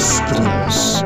Extremos. 0.00 1.04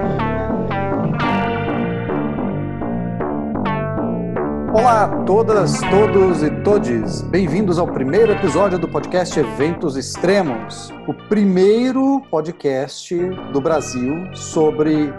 Olá 4.73 5.03
a 5.03 5.25
todas, 5.25 5.81
todos 5.81 6.45
e 6.45 6.51
todes. 6.63 7.21
Bem-vindos 7.23 7.81
ao 7.81 7.89
primeiro 7.89 8.31
episódio 8.31 8.79
do 8.79 8.87
podcast 8.87 9.37
Eventos 9.41 9.97
Extremos, 9.97 10.93
o 11.09 11.15
primeiro 11.29 12.23
podcast 12.31 13.19
do 13.53 13.61
Brasil 13.61 14.33
sobre 14.33 15.13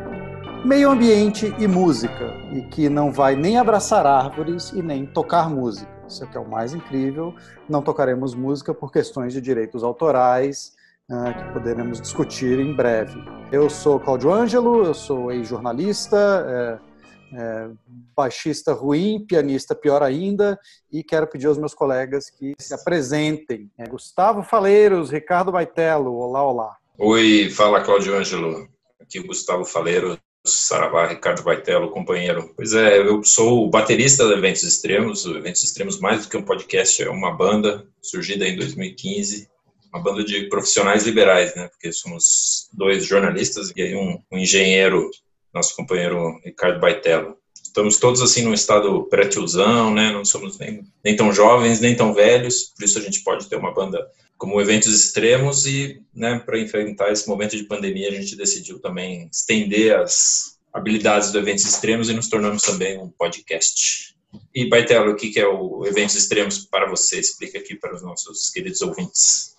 meio 0.63 0.89
ambiente 0.89 1.53
e 1.59 1.67
música, 1.67 2.33
e 2.53 2.61
que 2.61 2.87
não 2.87 3.11
vai 3.11 3.35
nem 3.35 3.57
abraçar 3.57 4.05
árvores 4.05 4.71
e 4.71 4.81
nem 4.81 5.05
tocar 5.05 5.49
música. 5.49 5.91
Isso 6.07 6.23
é 6.23 6.27
que 6.27 6.37
é 6.37 6.39
o 6.39 6.47
mais 6.47 6.73
incrível. 6.73 7.35
Não 7.67 7.81
tocaremos 7.81 8.33
música 8.35 8.73
por 8.73 8.89
questões 8.89 9.33
de 9.33 9.41
direitos 9.41 9.83
autorais, 9.83 10.74
que 11.07 11.53
poderemos 11.53 12.01
discutir 12.01 12.59
em 12.59 12.73
breve. 12.73 13.13
Eu 13.51 13.69
sou 13.69 13.99
Cláudio 13.99 14.33
Ângelo, 14.33 14.85
eu 14.85 14.93
sou 14.93 15.31
ex-jornalista, 15.31 16.79
é, 17.31 17.37
é, 17.37 17.69
baixista 18.15 18.73
ruim, 18.73 19.23
pianista 19.27 19.75
pior 19.75 20.01
ainda, 20.01 20.59
e 20.91 21.03
quero 21.03 21.27
pedir 21.27 21.45
aos 21.45 21.59
meus 21.59 21.75
colegas 21.75 22.29
que 22.31 22.55
se 22.57 22.73
apresentem. 22.73 23.69
É, 23.77 23.87
Gustavo 23.87 24.41
Faleiros, 24.41 25.11
Ricardo 25.11 25.51
Baitello, 25.51 26.11
olá, 26.11 26.43
olá. 26.43 26.75
Oi, 26.97 27.51
fala 27.51 27.83
Cláudio 27.83 28.15
Ângelo, 28.15 28.67
aqui 28.99 29.19
o 29.19 29.27
Gustavo 29.27 29.63
Faleiros, 29.63 30.17
Saravá, 30.43 31.07
Ricardo 31.07 31.43
Baitello, 31.43 31.91
companheiro. 31.91 32.51
Pois 32.55 32.73
é, 32.73 32.99
eu 32.99 33.23
sou 33.23 33.65
o 33.65 33.69
baterista 33.69 34.25
do 34.25 34.33
Eventos 34.33 34.63
Extremos, 34.63 35.25
o 35.25 35.37
Eventos 35.37 35.63
Extremos 35.63 35.99
mais 35.99 36.23
do 36.23 36.29
que 36.29 36.37
um 36.37 36.43
podcast, 36.43 37.03
é 37.03 37.09
uma 37.09 37.31
banda 37.31 37.87
surgida 38.01 38.47
em 38.47 38.55
2015, 38.55 39.47
uma 39.95 40.03
banda 40.03 40.25
de 40.25 40.49
profissionais 40.49 41.05
liberais, 41.05 41.55
né, 41.55 41.69
porque 41.69 41.91
somos 41.93 42.69
dois 42.73 43.05
jornalistas 43.05 43.71
e 43.73 43.81
aí 43.81 43.95
um, 43.95 44.19
um 44.29 44.37
engenheiro 44.37 45.09
nosso 45.53 45.73
companheiro 45.73 46.37
Ricardo 46.43 46.81
Baitello. 46.81 47.37
Estamos 47.63 47.97
todos 47.97 48.21
assim 48.21 48.43
num 48.43 48.53
estado 48.53 49.03
pré-tiozão, 49.05 49.93
né? 49.93 50.11
Não 50.11 50.23
somos 50.23 50.57
nem, 50.57 50.81
nem 51.03 51.15
tão 51.15 51.31
jovens, 51.31 51.79
nem 51.79 51.95
tão 51.95 52.13
velhos, 52.13 52.73
por 52.75 52.83
isso 52.83 52.99
a 52.99 53.01
gente 53.01 53.23
pode 53.23 53.47
ter 53.47 53.55
uma 53.55 53.73
banda 53.73 54.05
como 54.37 54.59
eventos 54.59 54.93
extremos 54.93 55.65
e, 55.65 56.01
né, 56.13 56.39
para 56.39 56.59
enfrentar 56.59 57.11
esse 57.11 57.27
momento 57.27 57.55
de 57.55 57.63
pandemia, 57.63 58.09
a 58.09 58.13
gente 58.13 58.35
decidiu 58.35 58.79
também 58.79 59.29
estender 59.31 59.97
as 59.97 60.57
habilidades 60.73 61.31
do 61.31 61.39
eventos 61.39 61.63
extremos 61.63 62.09
e 62.09 62.13
nos 62.13 62.27
tornamos 62.27 62.63
também 62.63 62.97
um 62.97 63.09
podcast. 63.09 64.13
E 64.53 64.67
Baitello, 64.67 65.13
o 65.13 65.15
que 65.15 65.39
é 65.39 65.47
o 65.47 65.85
eventos 65.85 66.15
extremos 66.15 66.65
para 66.65 66.89
você? 66.89 67.17
Explica 67.19 67.59
aqui 67.59 67.75
para 67.75 67.95
os 67.95 68.01
nossos 68.01 68.49
queridos 68.49 68.81
ouvintes. 68.81 69.54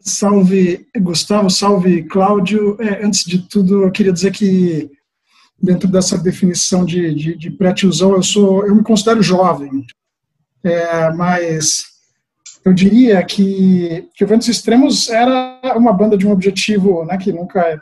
Salve, 0.00 0.86
Gustavo, 0.98 1.50
salve, 1.50 2.04
Cláudio. 2.04 2.76
É, 2.80 3.04
antes 3.04 3.24
de 3.24 3.46
tudo, 3.48 3.82
eu 3.82 3.90
queria 3.90 4.12
dizer 4.12 4.32
que 4.32 4.90
dentro 5.62 5.86
dessa 5.88 6.16
definição 6.16 6.84
de, 6.84 7.14
de, 7.14 7.36
de 7.36 7.50
pré-tiozão, 7.50 8.12
eu 8.12 8.22
sou, 8.22 8.66
eu 8.66 8.74
me 8.74 8.82
considero 8.82 9.22
jovem, 9.22 9.84
é, 10.64 11.10
mas 11.12 11.84
eu 12.64 12.72
diria 12.72 13.22
que, 13.24 14.08
que 14.14 14.24
o 14.24 14.26
Ventos 14.26 14.48
Extremos 14.48 15.10
era 15.10 15.60
uma 15.76 15.92
banda 15.92 16.16
de 16.16 16.26
um 16.26 16.32
objetivo 16.32 17.04
né, 17.04 17.18
que 17.18 17.32
nunca 17.32 17.60
é, 17.60 17.78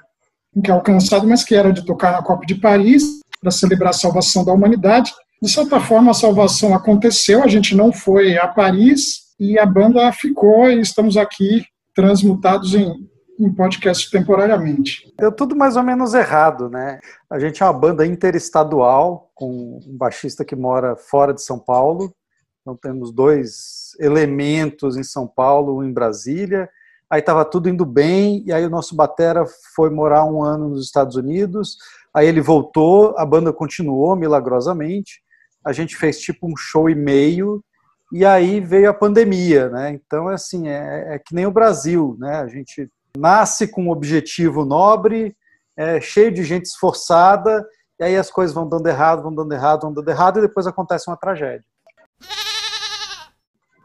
nunca 0.54 0.72
é 0.72 0.74
alcançado, 0.74 1.26
mas 1.26 1.44
que 1.44 1.54
era 1.54 1.72
de 1.72 1.84
tocar 1.84 2.12
na 2.12 2.22
Copa 2.22 2.44
de 2.44 2.56
Paris 2.56 3.20
para 3.40 3.50
celebrar 3.50 3.90
a 3.90 3.94
salvação 3.94 4.44
da 4.44 4.52
humanidade. 4.52 5.12
De 5.40 5.48
certa 5.48 5.78
forma, 5.78 6.10
a 6.10 6.14
salvação 6.14 6.74
aconteceu, 6.74 7.44
a 7.44 7.48
gente 7.48 7.76
não 7.76 7.92
foi 7.92 8.36
a 8.36 8.48
Paris 8.48 9.28
e 9.38 9.56
a 9.56 9.64
banda 9.64 10.10
ficou 10.12 10.68
e 10.68 10.80
estamos 10.80 11.16
aqui 11.16 11.64
transmutados 11.98 12.74
em 12.74 13.08
em 13.38 13.52
podcast 13.54 14.10
temporariamente. 14.10 15.14
Deu 15.16 15.30
tudo 15.30 15.54
mais 15.54 15.76
ou 15.76 15.82
menos 15.82 16.12
errado, 16.12 16.68
né? 16.68 16.98
A 17.30 17.38
gente 17.38 17.62
é 17.62 17.66
uma 17.66 17.72
banda 17.72 18.04
interestadual, 18.04 19.30
com 19.32 19.78
um 19.86 19.96
baixista 19.96 20.44
que 20.44 20.56
mora 20.56 20.96
fora 20.96 21.32
de 21.32 21.40
São 21.40 21.56
Paulo. 21.56 22.12
Então 22.60 22.76
temos 22.76 23.12
dois 23.12 23.96
elementos 24.00 24.96
em 24.96 25.04
São 25.04 25.26
Paulo, 25.26 25.78
um 25.78 25.84
em 25.84 25.92
Brasília. 25.92 26.68
Aí 27.08 27.20
estava 27.20 27.44
tudo 27.44 27.68
indo 27.68 27.86
bem, 27.86 28.42
e 28.44 28.52
aí 28.52 28.66
o 28.66 28.70
nosso 28.70 28.96
batera 28.96 29.44
foi 29.74 29.88
morar 29.88 30.24
um 30.24 30.42
ano 30.42 30.70
nos 30.70 30.84
Estados 30.84 31.14
Unidos. 31.14 31.76
Aí 32.12 32.26
ele 32.26 32.40
voltou, 32.40 33.14
a 33.16 33.24
banda 33.24 33.52
continuou 33.52 34.16
milagrosamente. 34.16 35.22
A 35.64 35.72
gente 35.72 35.96
fez 35.96 36.18
tipo 36.18 36.50
um 36.50 36.56
show 36.56 36.90
e 36.90 36.94
meio, 36.94 37.62
e 38.10 38.24
aí 38.24 38.60
veio 38.60 38.88
a 38.90 38.94
pandemia, 38.94 39.68
né? 39.68 39.90
Então, 39.90 40.28
assim, 40.28 40.68
é, 40.68 41.14
é 41.14 41.18
que 41.18 41.34
nem 41.34 41.46
o 41.46 41.50
Brasil, 41.50 42.16
né? 42.18 42.36
A 42.36 42.46
gente 42.46 42.90
nasce 43.16 43.68
com 43.68 43.84
um 43.84 43.90
objetivo 43.90 44.64
nobre, 44.64 45.36
é, 45.76 46.00
cheio 46.00 46.32
de 46.32 46.42
gente 46.42 46.66
esforçada, 46.66 47.66
e 48.00 48.04
aí 48.04 48.16
as 48.16 48.30
coisas 48.30 48.54
vão 48.54 48.68
dando 48.68 48.86
errado, 48.86 49.22
vão 49.22 49.34
dando 49.34 49.52
errado, 49.52 49.82
vão 49.82 49.92
dando 49.92 50.08
errado, 50.08 50.38
e 50.38 50.42
depois 50.42 50.66
acontece 50.66 51.08
uma 51.08 51.16
tragédia. 51.16 51.64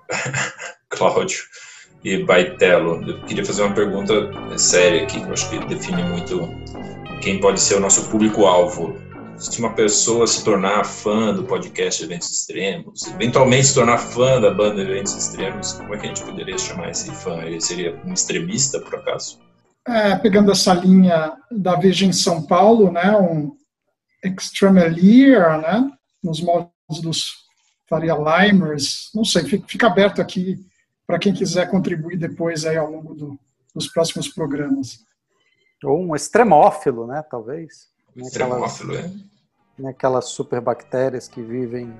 Cláudio 0.89 1.43
e 2.03 2.23
Baitello, 2.23 3.01
eu 3.09 3.21
queria 3.25 3.45
fazer 3.45 3.63
uma 3.63 3.73
pergunta 3.73 4.13
séria 4.57 5.03
aqui, 5.03 5.19
que 5.19 5.27
eu 5.27 5.33
acho 5.33 5.49
que 5.49 5.59
define 5.65 6.03
muito 6.03 6.49
quem 7.21 7.39
pode 7.39 7.59
ser 7.61 7.75
o 7.75 7.79
nosso 7.79 8.09
público-alvo 8.09 8.95
se 9.37 9.59
uma 9.59 9.73
pessoa 9.73 10.25
se 10.27 10.43
tornar 10.43 10.85
fã 10.85 11.33
do 11.33 11.43
podcast 11.43 12.03
Eventos 12.03 12.29
Extremos, 12.31 13.03
eventualmente 13.07 13.67
se 13.67 13.73
tornar 13.73 13.97
fã 13.97 14.39
da 14.39 14.51
banda 14.51 14.81
Eventos 14.81 15.15
Extremos, 15.15 15.73
como 15.73 15.93
é 15.93 15.97
que 15.97 16.05
a 16.05 16.09
gente 16.09 16.23
poderia 16.23 16.57
chamar 16.57 16.89
esse 16.89 17.11
fã? 17.11 17.41
Ele 17.41 17.59
seria 17.59 17.99
um 18.05 18.13
extremista, 18.13 18.79
por 18.79 18.95
acaso? 18.95 19.39
É, 19.87 20.15
pegando 20.15 20.51
essa 20.51 20.73
linha 20.73 21.33
da 21.51 21.75
Virgem 21.75 22.13
São 22.13 22.43
Paulo, 22.43 22.91
né, 22.91 23.15
um 23.17 23.55
extremelier, 24.23 25.59
né, 25.59 25.91
nos 26.23 26.39
moldes 26.39 27.01
dos 27.01 27.31
Faria 27.89 28.15
Limers, 28.15 29.09
não 29.13 29.25
sei, 29.25 29.43
fica, 29.43 29.67
fica 29.67 29.87
aberto 29.87 30.21
aqui 30.21 30.57
para 31.05 31.19
quem 31.19 31.33
quiser 31.33 31.69
contribuir 31.69 32.17
depois 32.17 32.65
aí 32.65 32.77
ao 32.77 32.89
longo 32.89 33.13
do, 33.13 33.39
dos 33.75 33.87
próximos 33.87 34.29
programas. 34.29 34.99
Ou 35.83 36.01
um 36.01 36.15
extremófilo, 36.15 37.05
né, 37.05 37.21
talvez. 37.29 37.92
Extremófilo, 38.15 38.95
é 38.95 39.11
aquelas 39.87 40.25
superbactérias 40.25 41.27
que 41.27 41.41
vivem 41.41 41.91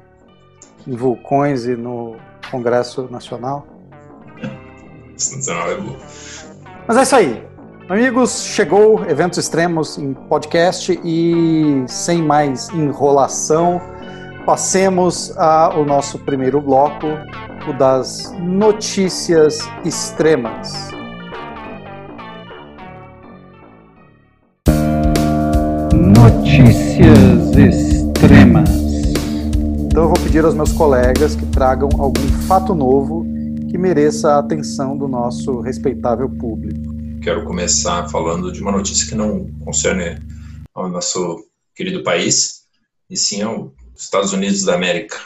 em 0.87 0.95
vulcões 0.95 1.65
e 1.65 1.75
no 1.75 2.15
Congresso 2.51 3.09
Nacional. 3.09 3.65
é 5.69 5.77
bom. 5.77 5.97
Mas 6.87 6.97
é 6.97 7.03
isso 7.03 7.15
aí. 7.15 7.47
Amigos, 7.89 8.43
chegou 8.43 9.03
Eventos 9.09 9.37
Extremos 9.37 9.97
em 9.97 10.13
podcast 10.13 10.99
e 11.03 11.83
sem 11.87 12.21
mais 12.21 12.69
enrolação, 12.69 13.81
passemos 14.45 15.37
ao 15.37 15.83
nosso 15.83 16.17
primeiro 16.19 16.61
bloco, 16.61 17.07
o 17.67 17.73
das 17.73 18.31
notícias 18.39 19.59
extremas. 19.83 20.73
Notícias 26.23 27.51
extremas. 27.57 28.69
Então 29.87 30.03
eu 30.03 30.07
vou 30.07 30.23
pedir 30.23 30.45
aos 30.45 30.55
meus 30.55 30.71
colegas 30.71 31.35
que 31.35 31.45
tragam 31.47 31.89
algum 31.99 32.25
fato 32.47 32.73
novo 32.73 33.25
que 33.69 33.77
mereça 33.77 34.31
a 34.31 34.39
atenção 34.39 34.97
do 34.97 35.05
nosso 35.05 35.59
respeitável 35.59 36.29
público. 36.29 36.95
Quero 37.21 37.43
começar 37.43 38.07
falando 38.07 38.53
de 38.53 38.61
uma 38.61 38.71
notícia 38.71 39.05
que 39.05 39.15
não 39.15 39.47
concerne 39.65 40.17
ao 40.73 40.87
nosso 40.87 41.45
querido 41.75 42.03
país, 42.03 42.61
e 43.09 43.17
sim 43.17 43.41
aos 43.41 43.73
Estados 43.93 44.31
Unidos 44.31 44.63
da 44.63 44.75
América. 44.75 45.17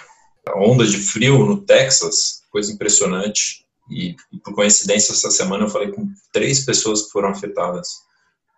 A 0.48 0.58
onda 0.58 0.84
de 0.84 0.98
frio 0.98 1.46
no 1.46 1.58
Texas, 1.58 2.42
coisa 2.50 2.72
impressionante, 2.72 3.64
e, 3.88 4.16
e 4.34 4.40
por 4.44 4.56
coincidência 4.56 5.12
essa 5.12 5.30
semana 5.30 5.66
eu 5.66 5.70
falei 5.70 5.92
com 5.92 6.10
três 6.34 6.66
pessoas 6.66 7.04
que 7.04 7.12
foram 7.12 7.30
afetadas 7.30 8.07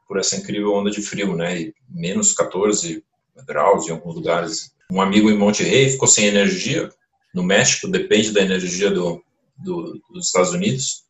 por 0.10 0.18
essa 0.18 0.36
incrível 0.36 0.74
onda 0.74 0.90
de 0.90 1.04
frio, 1.04 1.36
né? 1.36 1.62
E 1.62 1.74
menos 1.88 2.34
14 2.34 3.04
graus 3.46 3.88
em 3.88 3.92
alguns 3.92 4.16
lugares. 4.16 4.72
Um 4.92 5.00
amigo 5.00 5.30
em 5.30 5.38
Monte 5.38 5.62
Rey 5.62 5.92
ficou 5.92 6.08
sem 6.08 6.26
energia. 6.26 6.90
No 7.32 7.44
México 7.44 7.88
depende 7.88 8.32
da 8.32 8.42
energia 8.42 8.90
do, 8.90 9.24
do, 9.56 10.02
dos 10.10 10.26
Estados 10.26 10.52
Unidos. 10.52 11.04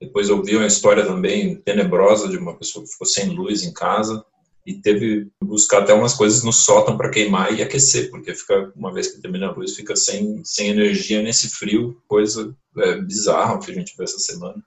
Depois 0.00 0.30
eu 0.30 0.42
vi 0.42 0.56
uma 0.56 0.66
história 0.66 1.04
também 1.04 1.56
tenebrosa 1.56 2.30
de 2.30 2.38
uma 2.38 2.56
pessoa 2.56 2.82
que 2.82 2.90
ficou 2.90 3.06
sem 3.06 3.28
luz 3.28 3.62
em 3.62 3.74
casa 3.74 4.24
e 4.64 4.80
teve 4.80 5.26
que 5.26 5.44
buscar 5.44 5.82
até 5.82 5.92
umas 5.92 6.14
coisas 6.14 6.42
no 6.42 6.52
sótão 6.52 6.96
para 6.96 7.10
queimar 7.10 7.52
e 7.52 7.62
aquecer, 7.62 8.10
porque 8.10 8.34
fica 8.34 8.72
uma 8.74 8.92
vez 8.92 9.08
que 9.08 9.20
termina 9.20 9.48
a 9.48 9.52
luz 9.52 9.76
fica 9.76 9.94
sem, 9.94 10.40
sem 10.44 10.68
energia 10.68 11.22
nesse 11.22 11.50
frio, 11.50 12.00
coisa 12.08 12.56
é, 12.78 13.02
bizarra 13.02 13.58
que 13.58 13.70
a 13.70 13.74
gente 13.74 13.94
viu 13.94 14.04
essa 14.04 14.18
semana. 14.18 14.62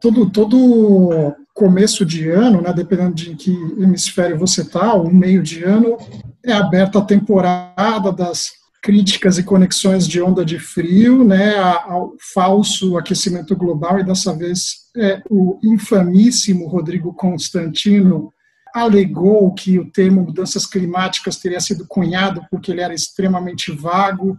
Todo, 0.00 0.30
todo 0.30 1.34
começo 1.54 2.04
de 2.04 2.28
ano, 2.28 2.60
né, 2.60 2.72
dependendo 2.72 3.14
de 3.14 3.34
que 3.34 3.50
hemisfério 3.50 4.38
você 4.38 4.62
está, 4.62 4.94
o 4.94 5.12
meio 5.12 5.42
de 5.42 5.64
ano, 5.64 5.96
é 6.44 6.52
aberta 6.52 6.98
a 6.98 7.04
temporada 7.04 8.12
das 8.12 8.50
críticas 8.82 9.36
e 9.36 9.42
conexões 9.42 10.06
de 10.06 10.20
onda 10.22 10.44
de 10.44 10.58
frio, 10.58 11.24
né, 11.24 11.56
ao 11.56 12.14
falso 12.32 12.96
aquecimento 12.96 13.56
global, 13.56 13.98
e 13.98 14.04
dessa 14.04 14.32
vez 14.36 14.86
é, 14.96 15.20
o 15.28 15.58
infamíssimo 15.64 16.68
Rodrigo 16.68 17.12
Constantino 17.12 18.32
alegou 18.74 19.52
que 19.54 19.78
o 19.78 19.90
termo 19.90 20.22
mudanças 20.22 20.66
climáticas 20.66 21.38
teria 21.38 21.60
sido 21.60 21.86
cunhado 21.88 22.44
porque 22.50 22.70
ele 22.70 22.82
era 22.82 22.94
extremamente 22.94 23.72
vago 23.72 24.38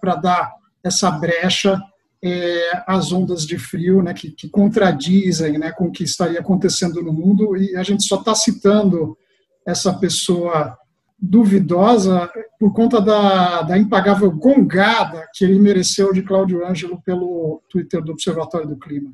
para 0.00 0.16
dar 0.16 0.52
essa 0.82 1.10
brecha 1.10 1.80
é, 2.22 2.82
às 2.86 3.12
ondas 3.12 3.46
de 3.46 3.58
frio, 3.58 4.02
né, 4.02 4.12
que, 4.12 4.30
que 4.30 4.48
contradizem 4.48 5.58
né, 5.58 5.70
com 5.72 5.86
o 5.86 5.92
que 5.92 6.04
estaria 6.04 6.40
acontecendo 6.40 7.02
no 7.02 7.12
mundo, 7.12 7.56
e 7.56 7.76
a 7.76 7.82
gente 7.82 8.02
só 8.04 8.16
está 8.16 8.34
citando 8.34 9.16
essa 9.64 9.92
pessoa 9.92 10.76
duvidosa 11.20 12.30
por 12.58 12.72
conta 12.72 13.00
da, 13.00 13.62
da 13.62 13.76
impagável 13.76 14.30
gongada 14.30 15.28
que 15.34 15.44
ele 15.44 15.58
mereceu 15.58 16.12
de 16.12 16.22
Cláudio 16.22 16.64
Ângelo 16.64 17.02
pelo 17.02 17.60
Twitter 17.68 18.02
do 18.02 18.12
Observatório 18.12 18.68
do 18.68 18.76
Clima. 18.76 19.12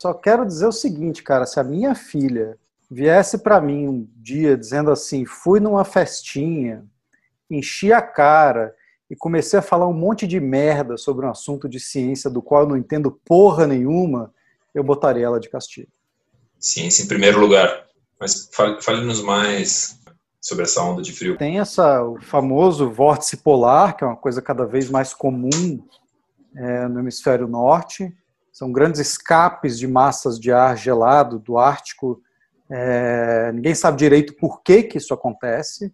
Só 0.00 0.14
quero 0.14 0.46
dizer 0.46 0.66
o 0.66 0.72
seguinte, 0.72 1.22
cara, 1.22 1.44
se 1.44 1.60
a 1.60 1.64
minha 1.64 1.94
filha 1.94 2.56
viesse 2.90 3.38
para 3.38 3.60
mim 3.60 3.86
um 3.86 4.08
dia 4.16 4.56
dizendo 4.56 4.90
assim, 4.90 5.26
fui 5.26 5.60
numa 5.60 5.84
festinha, 5.84 6.84
enchi 7.50 7.92
a 7.92 8.00
cara 8.00 8.74
e 9.10 9.16
comecei 9.16 9.58
a 9.58 9.62
falar 9.62 9.88
um 9.88 9.92
monte 9.92 10.26
de 10.26 10.38
merda 10.38 10.96
sobre 10.96 11.26
um 11.26 11.30
assunto 11.30 11.68
de 11.68 11.80
ciência 11.80 12.30
do 12.30 12.40
qual 12.40 12.62
eu 12.62 12.68
não 12.68 12.76
entendo 12.76 13.20
porra 13.24 13.66
nenhuma, 13.66 14.32
eu 14.72 14.84
botaria 14.84 15.26
ela 15.26 15.40
de 15.40 15.50
castigo. 15.50 15.90
Ciência 16.58 17.02
em 17.02 17.08
primeiro 17.08 17.40
lugar. 17.40 17.86
Mas 18.20 18.48
fale-nos 18.82 19.22
mais 19.22 19.98
sobre 20.40 20.64
essa 20.64 20.82
onda 20.82 21.02
de 21.02 21.12
frio. 21.12 21.36
Tem 21.36 21.58
essa, 21.58 22.04
o 22.04 22.20
famoso 22.20 22.90
vórtice 22.90 23.38
polar, 23.38 23.96
que 23.96 24.04
é 24.04 24.06
uma 24.06 24.16
coisa 24.16 24.40
cada 24.40 24.64
vez 24.64 24.88
mais 24.88 25.12
comum 25.12 25.82
é, 26.54 26.86
no 26.86 27.00
hemisfério 27.00 27.48
norte. 27.48 28.14
São 28.52 28.70
grandes 28.70 29.00
escapes 29.00 29.78
de 29.78 29.88
massas 29.88 30.38
de 30.38 30.52
ar 30.52 30.76
gelado 30.76 31.38
do 31.38 31.58
Ártico. 31.58 32.20
É, 32.70 33.50
ninguém 33.52 33.74
sabe 33.74 33.98
direito 33.98 34.34
por 34.36 34.62
que, 34.62 34.82
que 34.82 34.98
isso 34.98 35.12
acontece. 35.12 35.92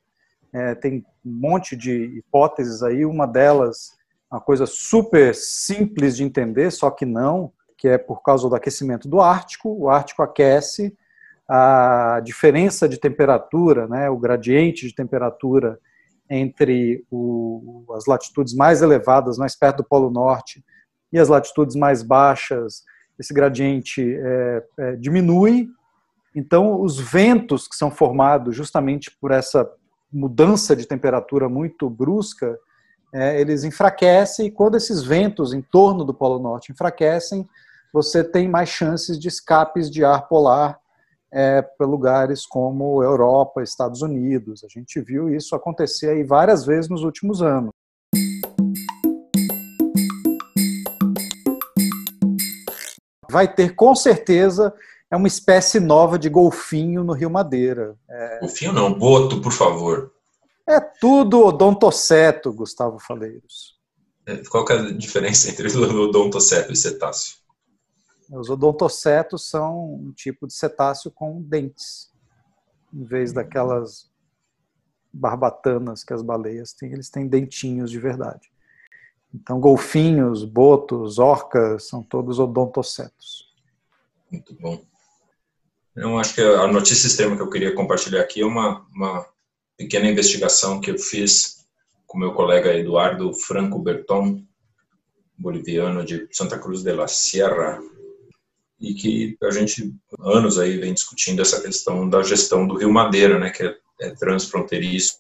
É, 0.53 0.75
tem 0.75 1.05
um 1.25 1.31
monte 1.31 1.77
de 1.77 2.19
hipóteses 2.19 2.83
aí. 2.83 3.05
Uma 3.05 3.27
delas, 3.27 3.97
uma 4.31 4.41
coisa 4.41 4.67
super 4.67 5.35
simples 5.35 6.17
de 6.17 6.25
entender, 6.25 6.71
só 6.71 6.91
que 6.91 7.05
não, 7.05 7.53
que 7.77 7.89
é 7.89 7.99
por 7.99 8.23
causa 8.23 8.49
do 8.49 8.55
aquecimento 8.55 9.09
do 9.09 9.21
Ártico. 9.21 9.71
O 9.71 9.89
Ártico 9.89 10.23
aquece 10.23 10.97
a 11.49 12.21
diferença 12.25 12.89
de 12.89 12.99
temperatura, 12.99 13.87
né, 13.87 14.11
o 14.11 14.19
gradiente 14.19 14.87
de 14.87 14.95
temperatura 14.95 15.79
entre 16.29 17.05
o, 17.11 17.85
as 17.95 18.07
latitudes 18.07 18.53
mais 18.53 18.83
elevadas, 18.83 19.39
mais 19.39 19.57
perto 19.57 19.79
do 19.79 19.85
Polo 19.85 20.11
Norte, 20.11 20.65
e 21.13 21.19
as 21.19 21.29
latitudes 21.29 21.77
mais 21.77 22.03
baixas, 22.03 22.83
esse 23.19 23.33
gradiente 23.33 24.03
é, 24.03 24.65
é, 24.79 24.97
diminui. 24.97 25.69
Então, 26.35 26.81
os 26.81 26.99
ventos 26.99 27.69
que 27.69 27.77
são 27.77 27.91
formados 27.91 28.55
justamente 28.57 29.17
por 29.21 29.31
essa 29.31 29.71
mudança 30.17 30.75
de 30.75 30.87
temperatura 30.87 31.49
muito 31.49 31.91
brusca, 31.91 32.59
é, 33.15 33.41
eles 33.41 33.65
enfraquecem, 33.65 34.47
e 34.47 34.51
quando 34.51 34.77
esses 34.77 35.03
ventos 35.03 35.53
em 35.53 35.61
torno 35.61 36.05
do 36.05 36.15
Polo 36.15 36.39
Norte 36.39 36.73
enfraquecem, 36.73 37.47
você 37.93 38.25
tem 38.25 38.49
mais 38.49 38.69
chances 38.69 39.19
de 39.19 39.29
escapes 39.29 39.91
de 39.91 40.05
ar 40.05 40.27
polar 40.27 40.79
é, 41.33 41.61
para 41.63 41.87
lugares 41.87 42.47
como 42.47 43.03
Europa, 43.03 43.63
Estados 43.63 44.03
Unidos. 44.03 44.65
A 44.65 44.69
gente 44.69 45.01
viu 45.01 45.29
isso 45.29 45.55
acontecer 45.55 46.11
aí 46.11 46.25
várias 46.25 46.65
vezes 46.65 46.91
nos 46.91 47.03
últimos 47.03 47.43
anos. 47.43 47.71
Vai 53.31 53.53
ter 53.53 53.75
com 53.75 53.95
certeza 53.95 54.73
é 55.11 55.17
uma 55.17 55.29
espécie 55.29 55.79
nova 55.79 56.19
de 56.19 56.29
golfinho 56.29 57.05
no 57.05 57.13
Rio 57.13 57.31
Madeira. 57.31 57.97
É... 58.09 58.41
Golfinho 58.41 58.73
não, 58.73 58.93
boto, 58.93 59.41
por 59.41 59.53
favor. 59.53 60.13
É 60.69 60.81
tudo 60.81 61.45
odontoceto, 61.45 62.53
Gustavo 62.53 62.99
Faleiros. 62.99 63.77
É, 64.27 64.37
qual 64.49 64.67
é 64.69 64.73
a 64.73 64.93
diferença 64.93 65.49
entre 65.49 65.69
o 65.69 66.03
odontoceto 66.03 66.73
e 66.73 66.77
cetáceo? 66.77 67.37
Os 68.29 68.51
odontocetos 68.51 69.49
são 69.49 69.95
um 69.95 70.13
tipo 70.13 70.49
de 70.49 70.55
cetáceo 70.55 71.13
com 71.13 71.41
dentes. 71.41 72.11
Em 72.93 73.05
vez 73.05 73.33
daquelas 73.33 74.11
barbatanas 75.13 76.03
que 76.03 76.13
as 76.13 76.23
baleias 76.23 76.73
têm, 76.73 76.93
eles 76.93 77.09
têm 77.09 77.29
dentinhos 77.29 77.91
de 77.91 78.01
verdade. 78.01 78.51
Então, 79.33 79.61
golfinhos, 79.61 80.45
botos, 80.45 81.19
orcas, 81.19 81.87
são 81.87 82.03
todos 82.03 82.41
odontocetos. 82.41 83.55
Muito 84.31 84.55
bom. 84.55 84.83
Eu 85.97 86.19
acho 86.19 86.35
que 86.35 86.43
a 86.43 86.67
notícia 86.67 87.07
extrema 87.07 87.37
que 87.37 87.43
eu 87.43 87.49
queria 87.49 87.75
compartilhar 87.75 88.21
aqui 88.21 88.43
é 88.43 88.47
uma, 88.47 88.87
uma 88.95 89.27
pequena 89.79 90.07
investigação 90.07 90.79
que 90.79 90.91
eu 90.91 90.99
fiz 90.99 91.67
com 92.07 92.19
meu 92.19 92.33
colega 92.33 92.75
Eduardo 92.75 93.33
Franco 93.33 93.79
Berton, 93.79 94.45
boliviano 95.39 96.05
de 96.05 96.29
Santa 96.31 96.59
Cruz 96.59 96.83
de 96.83 96.93
la 96.93 97.09
Sierra, 97.09 97.81
e 98.79 98.93
que 98.93 99.39
a 99.43 99.51
gente 99.51 99.95
anos 100.21 100.59
aí 100.59 100.77
vem 100.77 100.93
discutindo 100.93 101.41
essa 101.41 101.63
questão 101.63 102.07
da 102.09 102.23
gestão 102.23 102.69
do 102.69 102.77
Rio 102.77 102.93
Madeira, 102.93 103.39
né, 103.39 103.49
que 103.49 103.63
é, 103.63 103.75
é 104.03 104.11
transfronteiriço, 104.11 105.17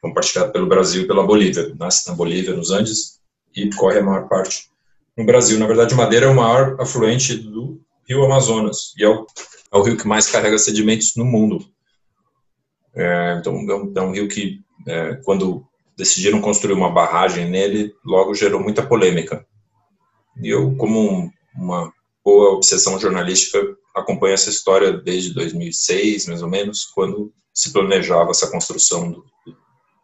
compartilhado 0.00 0.52
pelo 0.52 0.68
Brasil 0.68 1.02
e 1.02 1.06
pela 1.08 1.26
Bolívia. 1.26 1.74
Nasce 1.76 2.08
na 2.08 2.14
Bolívia, 2.14 2.54
nos 2.54 2.70
Andes, 2.70 3.20
e 3.56 3.68
corre 3.74 3.98
a 3.98 4.04
maior 4.04 4.28
parte 4.28 4.70
no 5.16 5.26
Brasil. 5.26 5.58
Na 5.58 5.66
verdade, 5.66 5.96
Madeira 5.96 6.26
é 6.26 6.28
o 6.28 6.36
maior 6.36 6.80
afluente 6.80 7.34
do 7.34 7.80
Rio 8.08 8.24
Amazonas 8.24 8.94
e 8.96 9.02
é 9.02 9.08
o, 9.08 9.26
é 9.76 9.78
o 9.78 9.82
rio 9.82 9.96
que 9.96 10.08
mais 10.08 10.26
carrega 10.26 10.58
sedimentos 10.58 11.14
no 11.16 11.24
mundo. 11.24 11.64
É, 12.94 13.36
então, 13.38 13.54
é 13.54 13.74
um, 13.74 13.92
é 13.94 14.02
um, 14.02 14.12
rio 14.12 14.28
que, 14.28 14.60
é, 14.86 15.14
quando 15.24 15.66
decidiram 15.96 16.40
construir 16.40 16.72
uma 16.72 16.90
barragem 16.90 17.48
nele, 17.48 17.94
logo 18.04 18.34
gerou 18.34 18.60
muita 18.60 18.86
polêmica. 18.86 19.46
E 20.42 20.48
eu, 20.48 20.74
como 20.76 21.00
um, 21.00 21.30
uma 21.54 21.92
boa 22.24 22.54
obsessão 22.54 22.98
jornalística 22.98 23.58
acompanha 23.94 24.34
essa 24.34 24.50
história 24.50 24.92
desde 24.92 25.32
2006, 25.34 26.26
mais 26.26 26.42
ou 26.42 26.48
menos, 26.48 26.84
quando 26.86 27.32
se 27.52 27.72
planejava 27.72 28.30
essa 28.30 28.50
construção 28.50 29.12
do, 29.12 29.24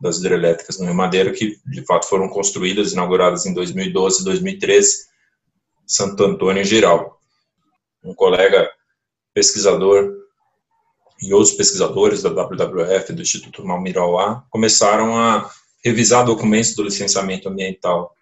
das 0.01 0.19
hidrelétricas 0.19 0.79
no 0.79 0.87
Rio 0.87 0.95
Madeira, 0.95 1.33
que 1.33 1.57
de 1.67 1.85
fato 1.85 2.07
foram 2.07 2.29
construídas, 2.29 2.93
inauguradas 2.93 3.47
em 3.47 3.55
2012 3.55 4.21
e 4.21 4.25
2013, 4.25 5.07
Santo 5.87 6.25
Antônio 6.25 6.63
em 6.63 6.65
geral. 6.65 7.19
Um 8.03 8.15
colega 8.15 8.69
pesquisador 9.35 10.13
e 11.21 11.33
outros 11.33 11.53
pesquisadores 11.53 12.23
da 12.23 12.31
WWF, 12.31 13.13
do 13.13 13.23
Instituto 13.23 13.65
Malmirauá, 13.65 14.45
começaram 14.51 15.17
a 15.17 15.51
revisar 15.85 16.25
documentos 16.25 16.75
do 16.75 16.83
licenciamento 16.83 17.49
ambiental 17.49 18.15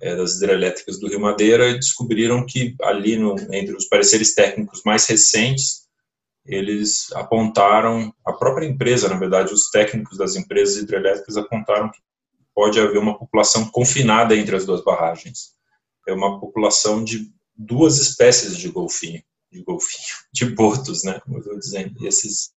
é, 0.00 0.16
das 0.16 0.36
hidrelétricas 0.36 0.98
do 0.98 1.08
Rio 1.08 1.20
Madeira 1.20 1.68
e 1.68 1.74
descobriram 1.74 2.44
que 2.44 2.74
ali 2.82 3.16
no, 3.16 3.36
entre 3.52 3.74
os 3.74 3.86
pareceres 3.86 4.34
técnicos 4.34 4.82
mais 4.84 5.06
recentes 5.06 5.82
eles 6.44 7.12
apontaram 7.12 8.12
a 8.26 8.32
própria 8.32 8.66
empresa, 8.66 9.08
na 9.08 9.16
verdade, 9.16 9.52
os 9.52 9.70
técnicos 9.70 10.18
das 10.18 10.34
empresas 10.34 10.76
hidrelétricas 10.82 11.36
apontaram 11.36 11.88
que 11.88 12.00
pode 12.54 12.80
haver 12.80 12.98
uma 12.98 13.16
população 13.16 13.70
confinada 13.70 14.36
entre 14.36 14.56
as 14.56 14.66
duas 14.66 14.82
barragens. 14.82 15.52
É 16.06 16.12
uma 16.12 16.40
população 16.40 17.02
de 17.04 17.30
duas 17.56 17.98
espécies 17.98 18.56
de 18.56 18.68
golfinho, 18.68 19.22
de 19.52 19.62
golfinho, 19.62 20.16
de 20.32 20.46
botos, 20.46 21.04
né? 21.04 21.20
Como 21.20 21.36
eu 21.36 21.40
estou 21.40 21.58
dizendo. 21.58 21.94
E 22.00 22.06
esses 22.06 22.52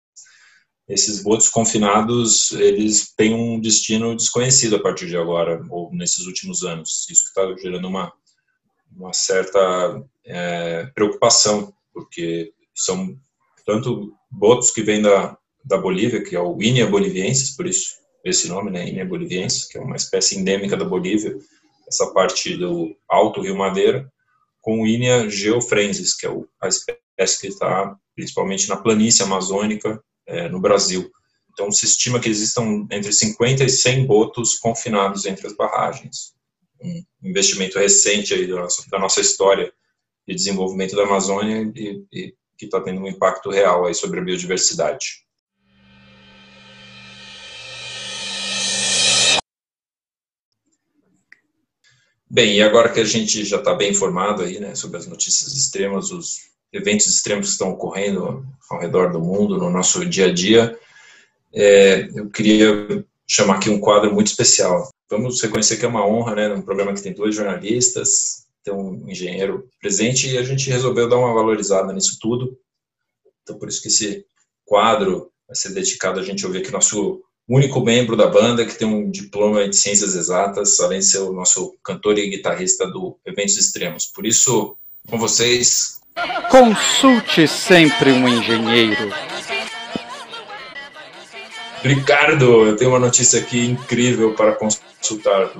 esses 0.87 1.23
botos 1.23 1.47
confinados 1.47 2.51
eles 2.51 3.13
têm 3.15 3.33
um 3.33 3.59
destino 3.59 4.15
desconhecido 4.15 4.75
a 4.75 4.81
partir 4.81 5.07
de 5.07 5.15
agora 5.15 5.65
ou 5.69 5.93
nesses 5.93 6.25
últimos 6.25 6.63
anos 6.63 7.07
isso 7.09 7.23
está 7.27 7.55
gerando 7.57 7.87
uma 7.87 8.11
uma 8.95 9.13
certa 9.13 10.03
é, 10.25 10.85
preocupação 10.93 11.73
porque 11.93 12.53
são 12.75 13.17
tanto 13.65 14.13
botos 14.29 14.71
que 14.71 14.83
vêm 14.83 15.01
da 15.01 15.37
da 15.63 15.77
Bolívia 15.77 16.21
que 16.21 16.35
é 16.35 16.39
o 16.39 16.61
Inia 16.61 16.85
boliviensis 16.85 17.55
por 17.55 17.65
isso 17.65 17.95
esse 18.25 18.49
nome 18.49 18.69
né 18.69 18.87
Inia 18.89 19.05
boliviensis 19.05 19.65
que 19.65 19.77
é 19.77 19.81
uma 19.81 19.95
espécie 19.95 20.37
endêmica 20.37 20.75
da 20.75 20.83
Bolívia 20.83 21.33
essa 21.87 22.11
parte 22.13 22.57
do 22.57 22.93
Alto 23.07 23.41
Rio 23.41 23.55
Madeira 23.55 24.11
com 24.63 24.81
o 24.81 24.87
Inia 24.87 25.29
geofrensis 25.29 26.15
que 26.15 26.25
é 26.25 26.31
a 26.61 26.67
espécie 26.67 27.41
que 27.41 27.47
está 27.47 27.95
principalmente 28.15 28.69
na 28.69 28.77
planície 28.77 29.21
amazônica 29.21 30.01
é, 30.25 30.47
no 30.47 30.59
Brasil. 30.59 31.11
Então, 31.51 31.71
se 31.71 31.85
estima 31.85 32.19
que 32.19 32.29
existam 32.29 32.87
entre 32.89 33.11
50 33.11 33.63
e 33.63 33.69
100 33.69 34.07
botos 34.07 34.55
confinados 34.55 35.25
entre 35.25 35.45
as 35.45 35.53
barragens. 35.55 36.33
Um 36.81 37.03
investimento 37.21 37.77
recente 37.77 38.33
aí 38.33 38.47
da 38.47 38.55
nossa, 38.55 38.89
da 38.89 38.97
nossa 38.97 39.21
história 39.21 39.71
de 40.27 40.33
desenvolvimento 40.33 40.95
da 40.95 41.03
Amazônia 41.03 41.71
e, 41.75 42.05
e 42.11 42.33
que 42.57 42.65
está 42.65 42.79
tendo 42.81 43.01
um 43.01 43.07
impacto 43.07 43.49
real 43.49 43.85
aí 43.85 43.93
sobre 43.93 44.19
a 44.21 44.23
biodiversidade. 44.23 45.22
Bem, 52.33 52.55
e 52.55 52.63
agora 52.63 52.91
que 52.91 52.99
a 52.99 53.03
gente 53.03 53.45
já 53.45 53.57
está 53.57 53.75
bem 53.75 53.91
informado 53.91 54.41
aí, 54.41 54.59
né, 54.59 54.73
sobre 54.73 54.97
as 54.97 55.05
notícias 55.05 55.53
extremas, 55.53 56.09
os 56.09 56.49
eventos 56.71 57.05
extremos 57.05 57.45
que 57.45 57.51
estão 57.51 57.69
ocorrendo 57.69 58.43
ao 58.71 58.79
redor 58.79 59.11
do 59.11 59.21
mundo, 59.21 59.59
no 59.59 59.69
nosso 59.69 60.03
dia 60.03 60.25
a 60.25 60.33
dia, 60.33 60.75
é, 61.53 62.09
eu 62.15 62.31
queria 62.31 63.05
chamar 63.27 63.57
aqui 63.57 63.69
um 63.69 63.79
quadro 63.79 64.11
muito 64.11 64.29
especial. 64.29 64.89
Vamos 65.11 65.39
reconhecer 65.43 65.77
que 65.77 65.85
é 65.85 65.87
uma 65.87 66.07
honra, 66.07 66.33
né, 66.33 66.47
num 66.47 66.63
programa 66.63 66.95
que 66.95 67.03
tem 67.03 67.13
dois 67.13 67.35
jornalistas, 67.35 68.47
tem 68.63 68.73
um 68.73 69.07
engenheiro 69.07 69.69
presente, 69.79 70.27
e 70.27 70.35
a 70.35 70.43
gente 70.43 70.71
resolveu 70.71 71.07
dar 71.07 71.19
uma 71.19 71.35
valorizada 71.35 71.93
nisso 71.93 72.17
tudo. 72.19 72.57
Então, 73.43 73.59
por 73.59 73.69
isso 73.69 73.79
que 73.79 73.89
esse 73.89 74.25
quadro 74.65 75.31
vai 75.47 75.55
ser 75.55 75.69
dedicado 75.69 76.19
a 76.19 76.23
gente 76.23 76.43
ouvir 76.47 76.63
aqui 76.63 76.71
nosso 76.71 77.23
único 77.47 77.81
membro 77.81 78.15
da 78.15 78.27
banda 78.27 78.65
que 78.65 78.77
tem 78.77 78.87
um 78.87 79.09
diploma 79.09 79.67
de 79.67 79.75
ciências 79.75 80.15
exatas, 80.15 80.79
além 80.79 80.99
de 80.99 81.05
ser 81.05 81.19
o 81.19 81.33
nosso 81.33 81.75
cantor 81.83 82.17
e 82.17 82.29
guitarrista 82.29 82.87
do 82.87 83.17
Eventos 83.25 83.57
Extremos. 83.57 84.05
Por 84.05 84.25
isso, 84.25 84.77
com 85.07 85.17
vocês. 85.17 85.99
Consulte 86.49 87.47
sempre 87.47 88.11
um 88.11 88.27
engenheiro. 88.27 89.11
Ricardo, 91.81 92.65
eu 92.65 92.75
tenho 92.77 92.91
uma 92.91 92.99
notícia 92.99 93.41
aqui 93.41 93.65
incrível 93.65 94.33
para 94.35 94.55
consultar. 94.55 95.51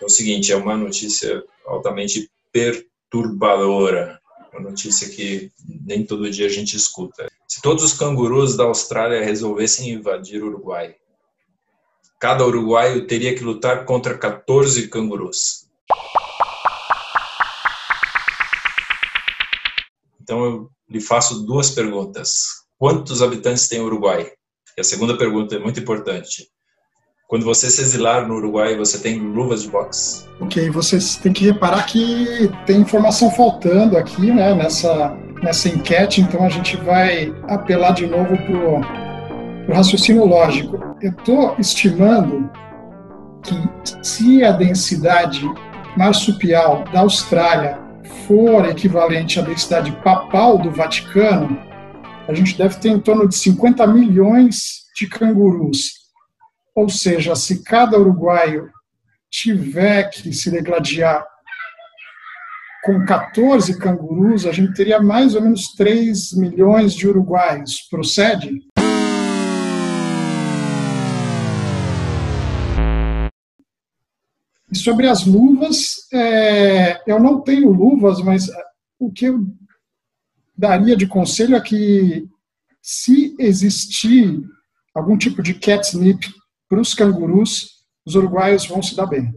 É 0.00 0.04
o 0.04 0.08
seguinte, 0.08 0.50
é 0.50 0.56
uma 0.56 0.76
notícia 0.76 1.42
altamente 1.64 2.28
perturbadora, 2.50 4.20
uma 4.52 4.70
notícia 4.70 5.08
que 5.08 5.52
nem 5.84 6.04
todo 6.04 6.30
dia 6.30 6.46
a 6.46 6.50
gente 6.50 6.76
escuta. 6.76 7.30
Se 7.48 7.62
todos 7.62 7.84
os 7.84 7.92
cangurus 7.92 8.56
da 8.56 8.64
Austrália 8.64 9.24
resolvessem 9.24 9.90
invadir 9.90 10.42
o 10.42 10.48
Uruguai, 10.48 10.96
cada 12.18 12.44
uruguaio 12.44 13.06
teria 13.06 13.36
que 13.36 13.44
lutar 13.44 13.84
contra 13.84 14.18
14 14.18 14.88
cangurus. 14.88 15.68
Então 20.20 20.44
eu 20.44 20.70
lhe 20.90 21.00
faço 21.00 21.46
duas 21.46 21.70
perguntas. 21.70 22.64
Quantos 22.76 23.22
habitantes 23.22 23.68
tem 23.68 23.80
o 23.80 23.84
Uruguai? 23.84 24.28
E 24.76 24.80
a 24.80 24.84
segunda 24.84 25.16
pergunta 25.16 25.54
é 25.54 25.58
muito 25.60 25.78
importante. 25.78 26.48
Quando 27.28 27.44
você 27.44 27.70
se 27.70 27.80
exilar 27.80 28.26
no 28.26 28.34
Uruguai, 28.34 28.76
você 28.76 28.98
tem 28.98 29.20
luvas 29.20 29.62
de 29.62 29.68
boxe? 29.68 30.26
Ok, 30.40 30.68
vocês 30.70 31.16
têm 31.16 31.32
que 31.32 31.44
reparar 31.44 31.84
que 31.86 32.50
tem 32.66 32.80
informação 32.80 33.30
faltando 33.30 33.96
aqui, 33.96 34.32
né, 34.32 34.54
nessa, 34.54 35.16
nessa 35.42 35.68
enquete, 35.68 36.20
então 36.20 36.44
a 36.44 36.48
gente 36.48 36.76
vai 36.76 37.34
apelar 37.48 37.92
de 37.92 38.06
novo 38.06 38.36
para 38.36 39.72
o 39.72 39.74
raciocínio 39.74 40.24
lógico. 40.24 40.78
Eu 41.00 41.10
estou 41.10 41.56
estimando 41.58 42.50
que 43.42 44.06
se 44.06 44.44
a 44.44 44.52
densidade 44.52 45.42
marsupial 45.96 46.84
da 46.92 47.00
Austrália 47.00 47.78
for 48.26 48.68
equivalente 48.68 49.38
à 49.38 49.42
densidade 49.42 49.92
papal 50.02 50.58
do 50.58 50.70
Vaticano, 50.70 51.58
a 52.28 52.34
gente 52.34 52.56
deve 52.56 52.76
ter 52.76 52.88
em 52.88 53.00
torno 53.00 53.28
de 53.28 53.36
50 53.36 53.86
milhões 53.86 54.84
de 54.96 55.08
cangurus 55.08 56.06
ou 56.76 56.90
seja, 56.90 57.34
se 57.34 57.62
cada 57.62 57.98
uruguaio 57.98 58.70
tiver 59.30 60.10
que 60.10 60.30
se 60.34 60.50
degladiar 60.50 61.26
com 62.86 63.04
14 63.04 63.76
cangurus, 63.80 64.46
a 64.46 64.52
gente 64.52 64.72
teria 64.72 65.02
mais 65.02 65.34
ou 65.34 65.42
menos 65.42 65.72
3 65.74 66.34
milhões 66.34 66.94
de 66.94 67.08
uruguaios. 67.08 67.80
Procede? 67.90 68.62
E 74.70 74.76
sobre 74.76 75.08
as 75.08 75.26
luvas, 75.26 75.96
é, 76.12 77.02
eu 77.10 77.18
não 77.18 77.40
tenho 77.40 77.72
luvas, 77.72 78.22
mas 78.22 78.48
o 79.00 79.10
que 79.10 79.24
eu 79.24 79.44
daria 80.56 80.96
de 80.96 81.08
conselho 81.08 81.56
é 81.56 81.60
que, 81.60 82.28
se 82.80 83.34
existir 83.36 84.40
algum 84.94 85.18
tipo 85.18 85.42
de 85.42 85.54
catnip 85.54 86.24
para 86.68 86.80
os 86.80 86.94
cangurus, 86.94 87.84
os 88.06 88.14
uruguaios 88.14 88.64
vão 88.64 88.80
se 88.80 88.94
dar 88.94 89.06
bem. 89.06 89.34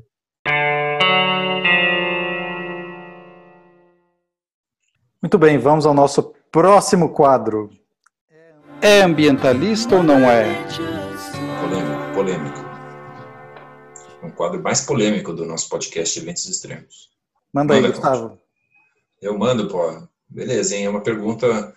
Muito 5.21 5.38
bem, 5.38 5.57
vamos 5.57 5.85
ao 5.85 5.93
nosso 5.93 6.33
próximo 6.51 7.09
quadro. 7.09 7.69
É 8.81 9.01
ambientalista 9.01 9.95
ou 9.95 10.03
não 10.03 10.29
é? 10.29 10.45
Polêmico, 11.61 12.13
polêmico. 12.13 12.59
É 14.21 14.25
um 14.25 14.31
quadro 14.31 14.61
mais 14.61 14.81
polêmico 14.81 15.33
do 15.33 15.45
nosso 15.45 15.67
podcast 15.69 16.17
Eventos 16.17 16.47
Extremos. 16.47 17.09
Manda, 17.53 17.73
Manda 17.73 17.88
aí, 17.88 17.91
Gustavo. 17.91 18.39
Eu 19.21 19.38
mando, 19.38 19.67
pô. 19.67 20.07
Beleza, 20.29 20.75
hein? 20.75 20.85
É 20.85 20.89
uma 20.89 21.01
pergunta 21.01 21.75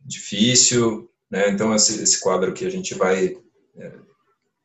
difícil, 0.00 1.10
né? 1.30 1.50
Então, 1.50 1.74
esse, 1.74 2.02
esse 2.02 2.20
quadro 2.20 2.52
que 2.52 2.64
a 2.64 2.70
gente 2.70 2.94
vai 2.94 3.36
é, 3.76 3.92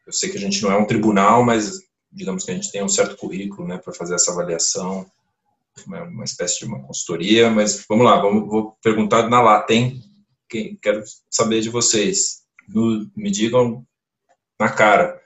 eu 0.06 0.14
sei 0.14 0.30
que 0.30 0.38
a 0.38 0.42
gente 0.42 0.62
não 0.62 0.72
é 0.72 0.78
um 0.78 0.86
tribunal, 0.86 1.44
mas 1.44 1.82
digamos 2.12 2.46
que 2.46 2.52
a 2.52 2.54
gente 2.54 2.72
tem 2.72 2.84
um 2.84 2.90
certo 2.90 3.18
currículo 3.18 3.68
né, 3.68 3.78
para 3.78 3.94
fazer 3.94 4.16
essa 4.16 4.32
avaliação, 4.32 5.10
uma, 5.86 6.04
uma, 6.04 6.24
espécie 6.24 6.60
de 6.60 6.66
uma 6.66 6.82
consultoria, 6.82 7.50
mas 7.50 7.86
vamos 7.88 8.06
lá, 8.06 8.20
vamos, 8.22 8.48
vou 8.50 8.78
perguntar 8.82 9.30
na 9.30 9.42
lata, 9.42 9.74
hein? 9.74 10.02
Quem, 10.48 10.76
quero 10.78 11.04
saber 11.30 11.62
de 11.62 11.70
vocês. 11.70 12.44
No, 12.68 13.10
me 13.16 13.30
digam 13.30 13.86
na 14.60 14.70
cara. 14.70 15.20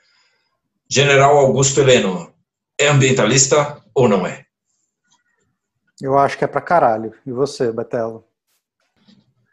General 0.88 1.36
Augusto 1.36 1.80
Heleno, 1.80 2.34
é 2.78 2.88
ambientalista 2.88 3.82
ou 3.94 4.08
não 4.08 4.26
é? 4.26 4.44
Eu 6.00 6.18
acho 6.18 6.36
que 6.36 6.44
é 6.44 6.48
para 6.48 6.60
caralho. 6.60 7.14
E 7.26 7.30
você, 7.30 7.70
Betelo? 7.70 8.26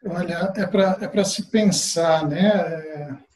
Olha, 0.06 0.54
é 0.56 0.66
para 0.66 1.22
é 1.22 1.24
se 1.24 1.44
pensar, 1.50 2.27
né? 2.27 2.48
É 2.48 3.27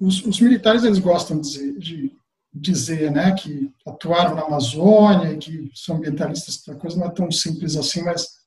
os, 0.00 0.24
os 0.24 0.40
militares 0.40 0.84
eles 0.84 0.98
gostam 0.98 1.40
de, 1.40 1.78
de 1.78 2.17
dizer 2.60 3.10
né, 3.10 3.32
que 3.32 3.72
atuaram 3.86 4.34
na 4.34 4.42
Amazônia, 4.42 5.36
que 5.36 5.70
são 5.74 5.96
ambientalistas, 5.96 6.62
a 6.68 6.74
coisa 6.74 6.96
não 6.96 7.06
é 7.06 7.10
tão 7.10 7.30
simples 7.30 7.76
assim, 7.76 8.02
mas 8.02 8.38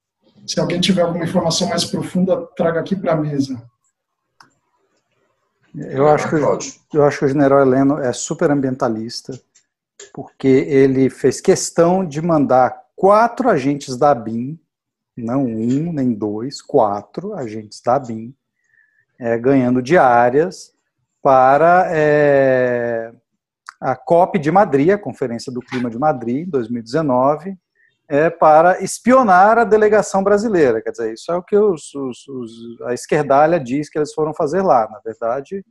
se 0.46 0.60
alguém 0.60 0.80
tiver 0.80 1.02
alguma 1.02 1.24
informação 1.24 1.70
mais 1.70 1.86
profunda, 1.86 2.46
traga 2.56 2.80
aqui 2.80 2.96
para 2.96 3.14
a 3.14 3.18
mesa. 3.18 3.62
Eu 5.74 6.08
acho, 6.10 6.30
que, 6.30 6.98
eu 6.98 7.04
acho 7.04 7.20
que 7.20 7.26
o 7.26 7.30
general 7.30 7.62
Heleno 7.62 7.98
é 7.98 8.12
super 8.12 8.52
ambientalista, 8.52 9.40
porque 10.14 10.48
ele 10.48 11.10
fez 11.10 11.40
questão 11.40 12.06
de 12.06 12.22
mandar 12.22 12.78
quatro 12.96 13.50
agentes 13.50 13.96
da 13.96 14.14
BIM, 14.14 14.60
não 15.16 15.46
um 15.46 15.94
nem 15.94 16.14
dois, 16.14 16.62
quatro 16.62 17.34
agentes 17.34 17.82
da 17.82 17.98
BIM, 17.98 18.36
é, 19.18 19.38
ganhando 19.38 19.82
diárias 19.82 20.74
para 21.22 21.88
é, 21.92 23.14
a 23.82 23.96
COP 23.96 24.38
de 24.38 24.52
Madrid, 24.52 24.92
a 24.92 24.98
Conferência 24.98 25.52
do 25.52 25.60
Clima 25.60 25.90
de 25.90 25.98
Madrid, 25.98 26.48
2019, 26.48 27.58
é, 28.08 28.30
para 28.30 28.84
espionar 28.84 29.58
a 29.58 29.64
delegação 29.64 30.24
brasileira. 30.24 30.82
Quer 30.82 30.92
dizer, 30.92 31.14
isso 31.14 31.32
é 31.32 31.36
o 31.36 31.42
que 31.42 31.58
os, 31.58 31.94
os, 31.96 32.28
os, 32.28 32.82
a 32.84 32.94
esquerdalha 32.94 33.60
diz 33.60 33.90
que 33.90 33.98
eles 33.98 34.14
foram 34.14 34.34
fazer 34.34 34.62
lá. 34.62 34.88
Na 34.90 35.00
verdade, 35.00 35.66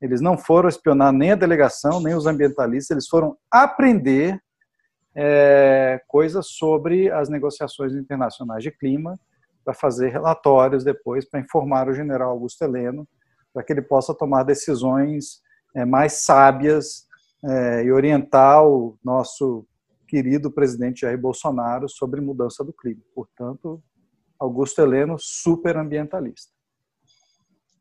eles 0.00 0.20
não 0.20 0.38
foram 0.38 0.68
espionar 0.68 1.12
nem 1.12 1.32
a 1.32 1.36
delegação, 1.36 2.00
nem 2.00 2.14
os 2.14 2.26
ambientalistas, 2.26 2.90
eles 2.90 3.08
foram 3.08 3.36
aprender 3.50 4.40
é, 5.14 6.00
coisas 6.06 6.48
sobre 6.48 7.10
as 7.10 7.28
negociações 7.28 7.94
internacionais 7.94 8.62
de 8.62 8.70
clima, 8.70 9.18
para 9.64 9.74
fazer 9.74 10.10
relatórios 10.10 10.84
depois, 10.84 11.28
para 11.28 11.40
informar 11.40 11.88
o 11.88 11.94
general 11.94 12.30
Augusto 12.30 12.62
Heleno 12.62 13.08
para 13.56 13.64
que 13.64 13.72
ele 13.72 13.80
possa 13.80 14.14
tomar 14.14 14.42
decisões 14.42 15.40
é, 15.74 15.82
mais 15.86 16.12
sábias 16.12 17.05
é, 17.44 17.84
e 17.84 17.92
orientar 17.92 18.64
o 18.66 18.98
nosso 19.04 19.66
querido 20.06 20.50
presidente 20.50 21.00
Jair 21.00 21.18
Bolsonaro 21.18 21.88
sobre 21.88 22.20
mudança 22.20 22.64
do 22.64 22.72
clima. 22.72 23.02
Portanto, 23.14 23.82
Augusto 24.38 24.80
Heleno, 24.80 25.16
super 25.18 25.76
ambientalista. 25.76 26.52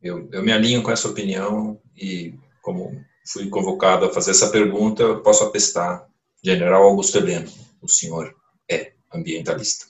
Eu, 0.01 0.27
eu 0.31 0.43
me 0.43 0.51
alinho 0.51 0.83
com 0.83 0.91
essa 0.91 1.07
opinião 1.07 1.79
e, 1.95 2.33
como 2.61 2.91
fui 3.31 3.49
convocado 3.49 4.05
a 4.05 4.13
fazer 4.13 4.31
essa 4.31 4.49
pergunta, 4.49 5.01
eu 5.01 5.21
posso 5.21 5.43
atestar, 5.43 6.07
General 6.43 6.83
Augusto 6.83 7.17
Heleno, 7.17 7.51
o 7.81 7.87
senhor 7.87 8.35
é 8.69 8.93
ambientalista. 9.13 9.85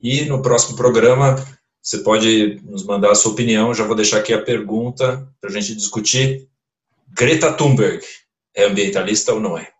E 0.00 0.24
no 0.26 0.42
próximo 0.42 0.76
programa 0.76 1.36
você 1.88 1.98
pode 1.98 2.60
nos 2.64 2.84
mandar 2.84 3.10
a 3.10 3.14
sua 3.14 3.32
opinião. 3.32 3.72
Já 3.72 3.84
vou 3.84 3.96
deixar 3.96 4.18
aqui 4.18 4.34
a 4.34 4.42
pergunta 4.42 5.26
para 5.40 5.48
a 5.48 5.52
gente 5.52 5.74
discutir. 5.74 6.46
Greta 7.08 7.50
Thunberg 7.50 8.04
é 8.58 8.66
ambientalista 8.66 9.32
ou 9.32 9.40
não 9.40 9.56
é? 9.56 9.72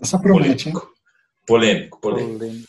Essa 0.00 0.18
promete, 0.18 0.64
polêmico. 0.64 0.94
polêmico, 1.46 2.00
polêmico. 2.00 2.38
polêmico. 2.38 2.68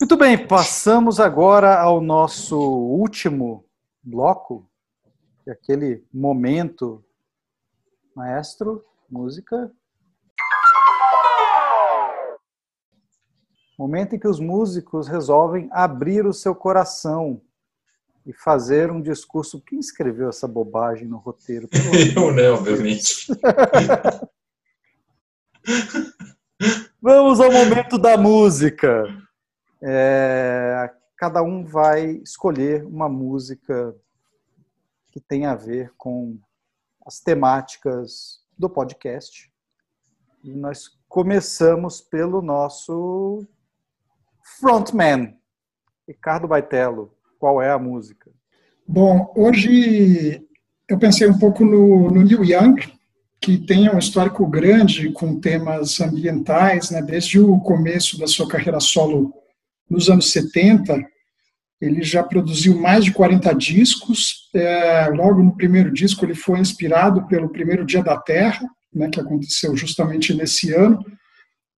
Muito 0.00 0.16
bem, 0.16 0.46
passamos 0.46 1.20
agora 1.20 1.80
ao 1.80 2.00
nosso 2.00 2.58
último 2.58 3.64
bloco, 4.02 4.68
é 5.46 5.52
aquele 5.52 6.04
momento. 6.12 7.04
Maestro, 8.16 8.84
música. 9.08 9.70
Momento 13.78 14.16
em 14.16 14.18
que 14.18 14.26
os 14.26 14.40
músicos 14.40 15.06
resolvem 15.06 15.68
abrir 15.70 16.26
o 16.26 16.32
seu 16.32 16.54
coração 16.54 17.40
e 18.26 18.32
fazer 18.32 18.90
um 18.90 19.00
discurso. 19.00 19.62
Quem 19.62 19.78
escreveu 19.78 20.28
essa 20.28 20.48
bobagem 20.48 21.06
no 21.06 21.16
roteiro? 21.16 21.68
Eu 22.14 22.34
não, 22.34 22.54
obviamente. 22.54 23.28
Vamos 27.00 27.40
ao 27.40 27.52
momento 27.52 27.96
da 27.98 28.16
música. 28.16 29.04
É, 29.80 30.90
cada 31.16 31.40
um 31.42 31.64
vai 31.64 32.06
escolher 32.22 32.84
uma 32.84 33.08
música 33.08 33.94
que 35.12 35.20
tem 35.20 35.46
a 35.46 35.54
ver 35.54 35.92
com 35.96 36.36
as 37.06 37.20
temáticas 37.20 38.44
do 38.58 38.68
podcast. 38.68 39.52
E 40.42 40.50
nós 40.52 40.98
começamos 41.08 42.00
pelo 42.00 42.42
nosso 42.42 43.46
frontman, 44.42 45.38
Ricardo 46.08 46.48
Baitello. 46.48 47.15
Qual 47.46 47.62
é 47.62 47.70
a 47.70 47.78
música? 47.78 48.28
Bom, 48.88 49.32
hoje 49.36 50.42
eu 50.88 50.98
pensei 50.98 51.28
um 51.28 51.38
pouco 51.38 51.64
no, 51.64 52.10
no 52.10 52.24
Neil 52.24 52.44
Young, 52.44 52.74
que 53.40 53.56
tem 53.56 53.88
um 53.88 54.00
histórico 54.00 54.44
grande 54.48 55.12
com 55.12 55.38
temas 55.38 56.00
ambientais, 56.00 56.90
né, 56.90 57.00
desde 57.00 57.38
o 57.38 57.60
começo 57.60 58.18
da 58.18 58.26
sua 58.26 58.48
carreira 58.48 58.80
solo 58.80 59.32
nos 59.88 60.10
anos 60.10 60.32
70. 60.32 61.00
Ele 61.80 62.02
já 62.02 62.20
produziu 62.24 62.76
mais 62.80 63.04
de 63.04 63.12
40 63.12 63.54
discos. 63.54 64.50
É, 64.52 65.06
logo 65.06 65.40
no 65.40 65.56
primeiro 65.56 65.92
disco, 65.92 66.24
ele 66.24 66.34
foi 66.34 66.58
inspirado 66.58 67.28
pelo 67.28 67.48
primeiro 67.48 67.86
Dia 67.86 68.02
da 68.02 68.16
Terra, 68.18 68.68
né, 68.92 69.08
que 69.08 69.20
aconteceu 69.20 69.76
justamente 69.76 70.34
nesse 70.34 70.74
ano. 70.74 70.98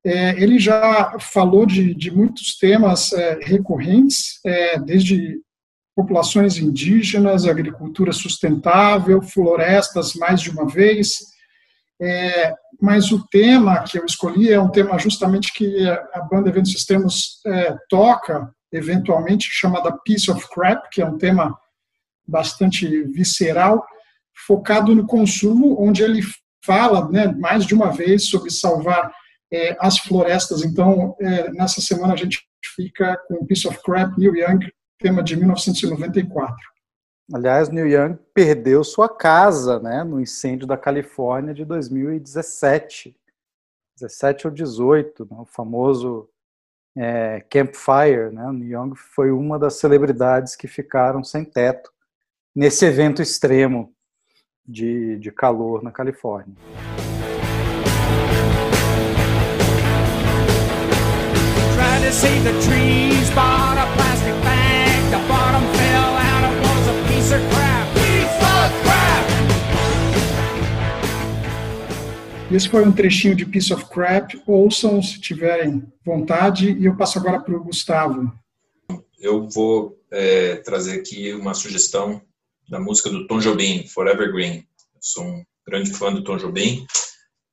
É, 0.02 0.30
ele 0.42 0.58
já 0.58 1.18
falou 1.20 1.66
de, 1.66 1.94
de 1.94 2.10
muitos 2.10 2.56
temas 2.56 3.12
é, 3.12 3.38
recorrentes, 3.42 4.40
é, 4.46 4.78
desde 4.78 5.46
populações 5.98 6.58
indígenas, 6.58 7.44
agricultura 7.44 8.12
sustentável, 8.12 9.20
florestas 9.20 10.14
mais 10.14 10.40
de 10.40 10.48
uma 10.48 10.64
vez. 10.64 11.18
É, 12.00 12.54
mas 12.80 13.10
o 13.10 13.26
tema 13.26 13.82
que 13.82 13.98
eu 13.98 14.06
escolhi 14.06 14.52
é 14.52 14.60
um 14.60 14.70
tema 14.70 14.96
justamente 14.96 15.52
que 15.52 15.88
a 16.14 16.20
banda 16.20 16.50
Eventos 16.50 16.72
Extremos 16.72 17.40
é, 17.44 17.76
toca, 17.88 18.48
eventualmente, 18.70 19.48
chamada 19.50 19.90
Piece 20.04 20.30
of 20.30 20.46
Crap, 20.54 20.88
que 20.92 21.02
é 21.02 21.04
um 21.04 21.18
tema 21.18 21.58
bastante 22.24 23.02
visceral, 23.06 23.84
focado 24.46 24.94
no 24.94 25.04
consumo, 25.04 25.82
onde 25.82 26.04
ele 26.04 26.22
fala 26.64 27.08
né, 27.10 27.26
mais 27.26 27.66
de 27.66 27.74
uma 27.74 27.90
vez 27.90 28.28
sobre 28.28 28.52
salvar 28.52 29.12
é, 29.52 29.76
as 29.80 29.98
florestas. 29.98 30.62
Então, 30.62 31.16
é, 31.20 31.50
nessa 31.50 31.80
semana 31.80 32.12
a 32.12 32.16
gente 32.16 32.38
fica 32.76 33.16
com 33.26 33.44
Piece 33.44 33.66
of 33.66 33.80
Crap, 33.82 34.16
Neil 34.16 34.36
Young, 34.36 34.60
tema 34.98 35.22
de 35.22 35.36
1994. 35.36 36.56
Aliás, 37.32 37.68
Neil 37.68 37.86
Young 37.86 38.18
perdeu 38.34 38.82
sua 38.82 39.08
casa 39.08 39.78
né, 39.78 40.02
no 40.02 40.20
incêndio 40.20 40.66
da 40.66 40.76
Califórnia 40.76 41.54
de 41.54 41.64
2017. 41.64 43.14
17 44.00 44.46
ou 44.46 44.52
18, 44.52 45.28
né, 45.30 45.36
o 45.38 45.44
famoso 45.44 46.28
é, 46.96 47.44
Campfire. 47.50 48.30
Né, 48.32 48.50
Neil 48.52 48.80
Young 48.80 48.94
foi 48.94 49.30
uma 49.30 49.58
das 49.58 49.74
celebridades 49.74 50.56
que 50.56 50.66
ficaram 50.66 51.22
sem 51.22 51.44
teto 51.44 51.92
nesse 52.54 52.84
evento 52.86 53.22
extremo 53.22 53.92
de, 54.66 55.18
de 55.18 55.30
calor 55.30 55.82
na 55.82 55.92
Califórnia. 55.92 56.54
Try 61.74 62.06
to 62.06 62.12
save 62.12 62.42
the 62.42 62.52
trees, 62.66 63.30
bought 63.30 63.78
a 63.78 63.86
plastic 63.94 64.34
bag, 64.42 64.67
piece 67.28 67.34
of 67.34 67.48
crap. 67.50 67.94
Piece 67.94 68.40
of 68.40 68.72
crap! 68.82 69.28
Esse 72.50 72.68
foi 72.70 72.86
um 72.86 72.92
trechinho 72.92 73.34
de 73.34 73.44
Piece 73.44 73.74
of 73.74 73.84
Crap. 73.86 74.40
Ouçam 74.46 75.02
se 75.02 75.20
tiverem 75.20 75.92
vontade. 76.04 76.70
E 76.70 76.86
eu 76.86 76.96
passo 76.96 77.18
agora 77.18 77.38
para 77.40 77.54
o 77.54 77.62
Gustavo. 77.62 78.32
Eu 79.20 79.46
vou 79.46 80.00
é, 80.10 80.56
trazer 80.56 81.00
aqui 81.00 81.34
uma 81.34 81.52
sugestão 81.52 82.22
da 82.70 82.80
música 82.80 83.10
do 83.10 83.26
Tom 83.26 83.40
Jobim, 83.40 83.86
Forever 83.86 84.32
Green. 84.32 84.66
Eu 84.94 85.00
sou 85.02 85.24
um 85.24 85.44
grande 85.66 85.92
fã 85.92 86.10
do 86.10 86.24
Tom 86.24 86.38
Jobim 86.38 86.86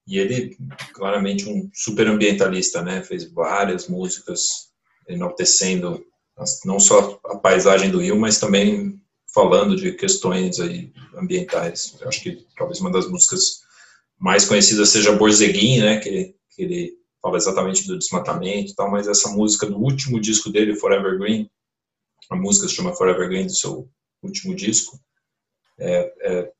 e 0.08 0.18
ele, 0.18 0.56
claramente, 0.94 1.50
um 1.50 1.70
super 1.74 2.08
ambientalista, 2.08 2.82
né? 2.82 3.04
Fez 3.04 3.30
várias 3.30 3.90
músicas 3.90 4.70
enaltecendo 5.10 6.02
não 6.64 6.80
só 6.80 7.20
a 7.26 7.38
paisagem 7.38 7.90
do 7.92 8.00
Rio, 8.00 8.18
mas 8.18 8.40
também 8.40 9.02
falando 9.36 9.76
de 9.76 9.92
questões 9.92 10.62
aí 10.62 10.94
ambientais. 11.14 11.98
Eu 12.00 12.08
acho 12.08 12.24
que 12.24 12.48
talvez 12.56 12.80
uma 12.80 12.90
das 12.90 13.06
músicas 13.10 13.64
mais 14.18 14.46
conhecidas 14.46 14.90
seja 14.90 15.12
Borzeguin, 15.12 15.82
né? 15.82 16.00
Que, 16.00 16.34
que 16.52 16.64
ele 16.64 16.94
fala 17.22 17.36
exatamente 17.36 17.86
do 17.86 18.00
desmatamento 18.00 18.72
e 18.72 18.76
tal, 18.76 18.90
mas 18.90 19.10
essa 19.10 19.30
música 19.30 19.66
do 19.66 19.78
último 19.78 20.22
disco 20.22 20.50
dele, 20.50 20.78
Forever 20.78 21.20
Green, 21.20 21.50
a 22.30 22.36
música 22.36 22.68
se 22.68 22.76
chama 22.76 22.96
Forever 22.96 23.28
Green, 23.28 23.48
do 23.48 23.54
seu 23.54 23.90
último 24.24 24.56
disco, 24.56 24.98
é, 25.78 26.14
é 26.22 26.52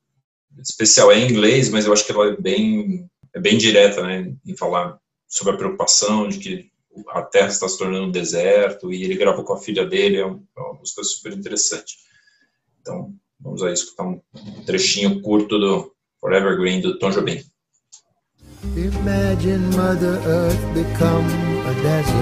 especial 0.58 1.10
é 1.10 1.18
em 1.18 1.30
inglês, 1.30 1.70
mas 1.70 1.86
eu 1.86 1.92
acho 1.92 2.04
que 2.04 2.12
ela 2.12 2.28
é 2.28 2.36
bem, 2.36 3.08
é 3.34 3.40
bem 3.40 3.56
direta, 3.56 4.02
né, 4.02 4.34
em 4.44 4.56
falar 4.56 4.98
sobre 5.28 5.54
a 5.54 5.56
preocupação 5.56 6.28
de 6.28 6.38
que 6.38 6.70
a 7.08 7.22
Terra 7.22 7.48
está 7.48 7.68
se 7.68 7.78
tornando 7.78 8.06
um 8.06 8.10
deserto, 8.10 8.92
e 8.92 9.04
ele 9.04 9.16
gravou 9.16 9.44
com 9.44 9.52
a 9.52 9.60
filha 9.60 9.86
dele, 9.86 10.16
é, 10.16 10.20
é 10.20 10.60
uma 10.60 10.74
música 10.74 11.02
super 11.04 11.32
interessante. 11.32 12.05
Então, 12.86 13.12
vamos 13.40 13.64
aí 13.64 13.72
escutar 13.72 14.04
um 14.04 14.20
trechinho 14.64 15.20
curto 15.20 15.58
do 15.58 15.92
Forever 16.20 16.56
Green, 16.56 16.80
do 16.80 16.96
Tom 17.00 17.10
Jobim. 17.10 17.42
Imagine 18.76 19.58
Mother 19.74 20.14
Earth 20.24 20.60
become 20.72 21.26
a 21.66 21.72
desert, 21.82 22.14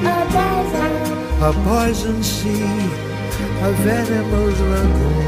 a 0.00 0.24
desert, 0.34 1.06
a 1.40 1.52
poison 1.62 2.20
sea, 2.20 2.66
a 3.62 3.70
venomous 3.84 4.58
lagoon. 4.58 5.22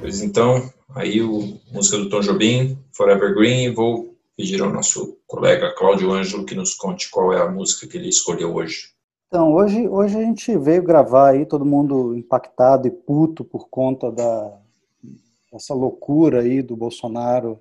Pois 0.00 0.22
então, 0.22 0.72
aí 0.94 1.20
o 1.20 1.60
música 1.70 1.98
do 1.98 2.08
Tom 2.08 2.20
Jobim, 2.20 2.78
Forever 2.96 3.34
Green, 3.34 3.74
vou 3.74 4.16
pedir 4.38 4.62
ao 4.62 4.72
nosso 4.72 5.18
colega 5.26 5.74
Cláudio 5.76 6.10
Ângelo 6.10 6.46
que 6.46 6.54
nos 6.54 6.72
conte 6.76 7.10
qual 7.10 7.30
é 7.34 7.42
a 7.42 7.50
música 7.50 7.86
que 7.86 7.98
ele 7.98 8.08
escolheu 8.08 8.54
hoje. 8.54 8.91
Então, 9.32 9.54
hoje, 9.54 9.88
hoje 9.88 10.18
a 10.18 10.20
gente 10.20 10.54
veio 10.58 10.82
gravar 10.82 11.30
aí, 11.30 11.46
todo 11.46 11.64
mundo 11.64 12.14
impactado 12.14 12.86
e 12.86 12.90
puto 12.90 13.42
por 13.42 13.66
conta 13.70 14.12
da 14.12 14.60
essa 15.50 15.72
loucura 15.72 16.42
aí 16.42 16.60
do 16.60 16.76
Bolsonaro, 16.76 17.58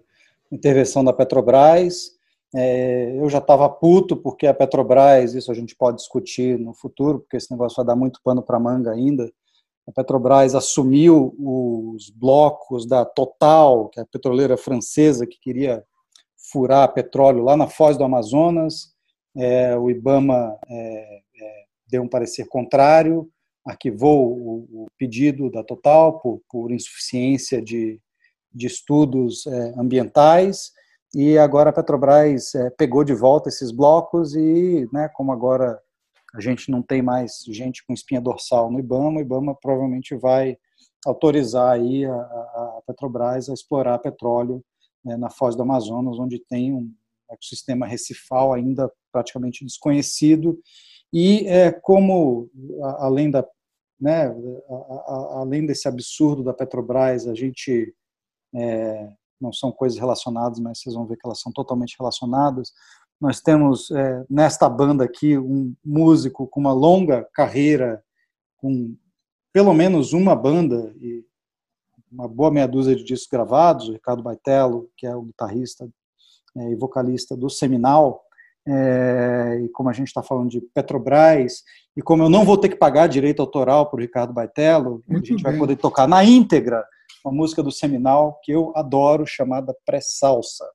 intervenção 0.51 1.01
da 1.01 1.13
Petrobras. 1.13 2.11
É, 2.53 3.15
eu 3.17 3.29
já 3.29 3.37
estava 3.37 3.69
puto 3.69 4.17
porque 4.17 4.47
a 4.47 4.53
Petrobras, 4.53 5.33
isso 5.33 5.49
a 5.49 5.55
gente 5.55 5.73
pode 5.73 5.95
discutir 5.95 6.59
no 6.59 6.73
futuro, 6.73 7.19
porque 7.19 7.37
esse 7.37 7.49
negócio 7.49 7.77
vai 7.77 7.85
dar 7.85 7.95
muito 7.95 8.19
pano 8.21 8.41
para 8.41 8.59
manga 8.59 8.91
ainda 8.91 9.31
a 9.87 9.91
Petrobras 9.93 10.53
assumiu 10.53 11.33
os 11.39 12.09
blocos 12.09 12.85
da 12.85 13.05
Total, 13.05 13.87
que 13.87 13.99
é 13.99 14.03
a 14.03 14.05
petroleira 14.05 14.57
francesa 14.57 15.25
que 15.25 15.39
queria 15.39 15.83
furar 16.51 16.93
petróleo 16.93 17.43
lá 17.43 17.55
na 17.55 17.67
foz 17.67 17.97
do 17.97 18.03
Amazonas. 18.03 18.93
É, 19.35 19.77
o 19.77 19.89
IBAMA 19.89 20.57
é, 20.67 21.21
é, 21.41 21.63
deu 21.87 22.03
um 22.03 22.07
parecer 22.07 22.47
contrário, 22.47 23.29
arquivou 23.65 24.31
o, 24.31 24.83
o 24.83 24.87
pedido 24.97 25.49
da 25.49 25.63
Total 25.63 26.19
por, 26.19 26.41
por 26.49 26.71
insuficiência 26.71 27.61
de, 27.61 27.99
de 28.53 28.67
estudos 28.67 29.45
é, 29.47 29.73
ambientais 29.77 30.71
e 31.13 31.37
agora 31.37 31.69
a 31.69 31.73
Petrobras 31.73 32.55
é, 32.55 32.69
pegou 32.71 33.03
de 33.03 33.13
volta 33.13 33.49
esses 33.49 33.71
blocos 33.71 34.35
e, 34.35 34.87
né, 34.91 35.09
como 35.13 35.31
agora 35.31 35.79
a 36.33 36.39
gente 36.39 36.71
não 36.71 36.81
tem 36.81 37.01
mais 37.01 37.43
gente 37.47 37.85
com 37.85 37.93
espinha 37.93 38.21
dorsal 38.21 38.71
no 38.71 38.79
IBAMA, 38.79 39.19
o 39.19 39.21
IBAMA 39.21 39.55
provavelmente 39.55 40.15
vai 40.15 40.57
autorizar 41.05 41.73
aí 41.73 42.05
a, 42.05 42.13
a 42.13 42.81
Petrobras 42.87 43.49
a 43.49 43.53
explorar 43.53 43.99
petróleo 43.99 44.63
né, 45.03 45.17
na 45.17 45.29
foz 45.29 45.55
do 45.55 45.63
Amazonas, 45.63 46.17
onde 46.17 46.39
tem 46.39 46.73
um 46.73 46.93
ecossistema 47.31 47.85
recifal 47.87 48.53
ainda 48.53 48.91
praticamente 49.11 49.65
desconhecido 49.65 50.59
e 51.13 51.45
é, 51.47 51.71
como 51.71 52.49
além 52.99 53.29
da 53.29 53.45
né, 53.99 54.33
além 55.35 55.63
desse 55.63 55.87
absurdo 55.87 56.43
da 56.43 56.55
Petrobras, 56.55 57.27
a 57.27 57.35
gente 57.35 57.93
é, 58.55 59.13
não 59.39 59.53
são 59.53 59.71
coisas 59.71 59.99
relacionadas, 59.99 60.59
mas 60.59 60.79
vocês 60.79 60.95
vão 60.95 61.05
ver 61.05 61.17
que 61.17 61.25
elas 61.27 61.39
são 61.39 61.51
totalmente 61.51 61.95
relacionadas. 61.99 62.73
Nós 63.19 63.41
temos 63.41 63.91
é, 63.91 64.25
nesta 64.27 64.67
banda 64.67 65.03
aqui 65.03 65.37
um 65.37 65.75
músico 65.85 66.47
com 66.47 66.59
uma 66.59 66.73
longa 66.73 67.29
carreira, 67.31 68.03
com 68.57 68.97
pelo 69.53 69.71
menos 69.71 70.13
uma 70.13 70.35
banda 70.35 70.91
e 70.99 71.23
uma 72.11 72.27
boa 72.27 72.49
meia 72.49 72.67
dúzia 72.67 72.95
de 72.95 73.03
discos 73.03 73.29
gravados, 73.29 73.87
o 73.87 73.93
Ricardo 73.93 74.23
Baitello, 74.23 74.89
que 74.97 75.05
é 75.05 75.15
o 75.15 75.21
guitarrista 75.21 75.87
e 76.55 76.75
vocalista 76.75 77.35
do 77.35 77.49
Seminal, 77.49 78.21
é, 78.67 79.61
e 79.63 79.69
como 79.69 79.89
a 79.89 79.93
gente 79.93 80.07
está 80.07 80.21
falando 80.21 80.49
de 80.49 80.61
Petrobras, 80.61 81.63
e 81.95 82.01
como 82.01 82.23
eu 82.23 82.29
não 82.29 82.45
vou 82.45 82.57
ter 82.57 82.69
que 82.69 82.75
pagar 82.75 83.07
direito 83.07 83.41
autoral 83.41 83.89
para 83.89 83.97
o 83.97 84.01
Ricardo 84.01 84.33
Baitello, 84.33 85.03
Muito 85.07 85.25
a 85.25 85.27
gente 85.27 85.43
bem. 85.43 85.51
vai 85.51 85.57
poder 85.57 85.75
tocar 85.77 86.07
na 86.07 86.23
íntegra 86.23 86.85
uma 87.25 87.33
música 87.33 87.61
do 87.61 87.71
Seminal 87.71 88.39
que 88.43 88.51
eu 88.51 88.71
adoro, 88.75 89.25
chamada 89.25 89.75
Pré-Salsa. 89.85 90.65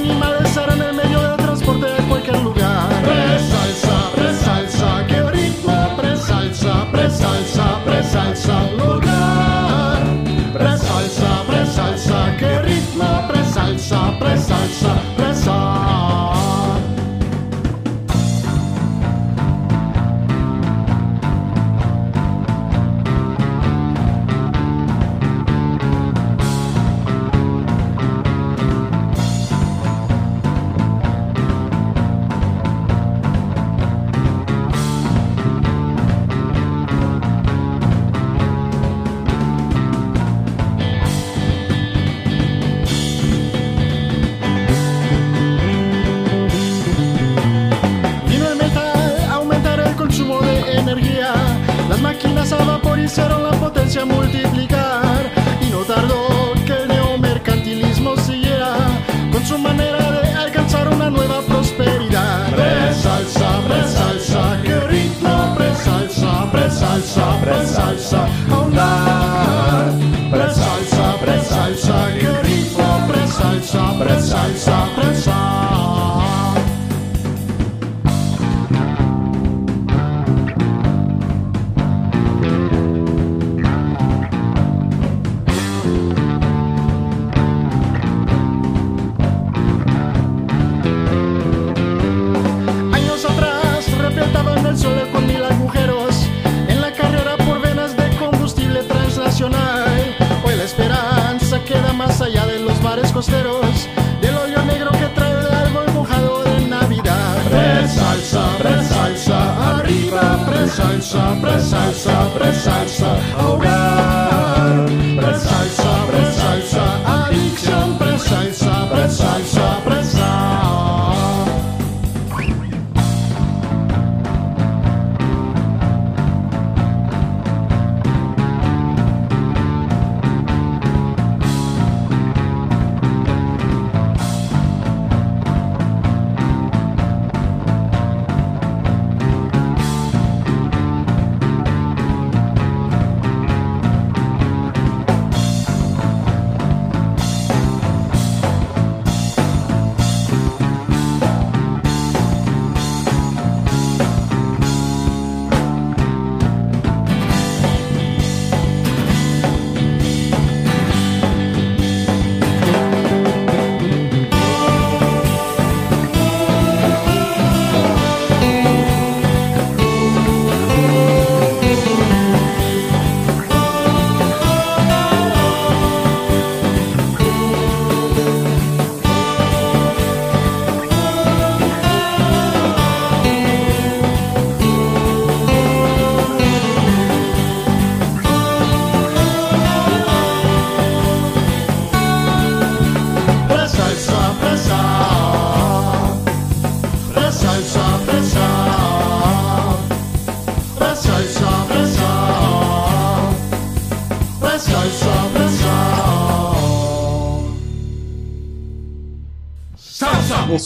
animal 0.00 0.39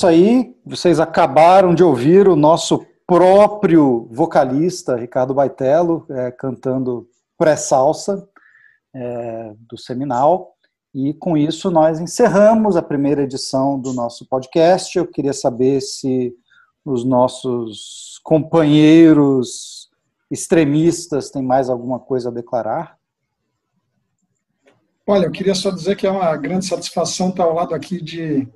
isso 0.05 0.07
aí, 0.07 0.55
vocês 0.67 1.01
acabaram 1.01 1.75
de 1.75 1.83
ouvir 1.83 2.29
o 2.29 2.37
nosso 2.37 2.85
próprio 3.07 4.07
vocalista, 4.11 4.97
Ricardo 4.97 5.33
Baitello, 5.33 6.05
é, 6.11 6.31
cantando 6.31 7.09
pré-salsa 7.39 8.29
é, 8.95 9.55
do 9.61 9.79
Seminal. 9.79 10.57
E 10.95 11.15
com 11.15 11.39
isso 11.39 11.71
nós 11.71 12.01
encerramos 12.01 12.77
a 12.77 12.83
primeira 12.83 13.23
edição 13.23 13.81
do 13.81 13.95
nosso 13.95 14.27
podcast. 14.29 14.99
Eu 14.99 15.07
queria 15.07 15.33
saber 15.33 15.81
se 15.81 16.35
os 16.85 17.03
nossos 17.03 18.21
companheiros 18.23 19.89
extremistas 20.31 21.31
têm 21.31 21.43
mais 21.43 21.71
alguma 21.71 21.99
coisa 21.99 22.29
a 22.29 22.33
declarar. 22.33 22.99
Olha, 25.07 25.25
eu 25.27 25.33
queria 25.33 25.55
só 25.55 25.71
dizer 25.71 25.97
que 25.97 26.07
é 26.07 26.11
uma 26.11 26.37
grande 26.37 26.67
satisfação 26.67 27.31
estar 27.31 27.45
ao 27.45 27.55
lado 27.55 27.75
aqui 27.75 28.03
de 28.03 28.47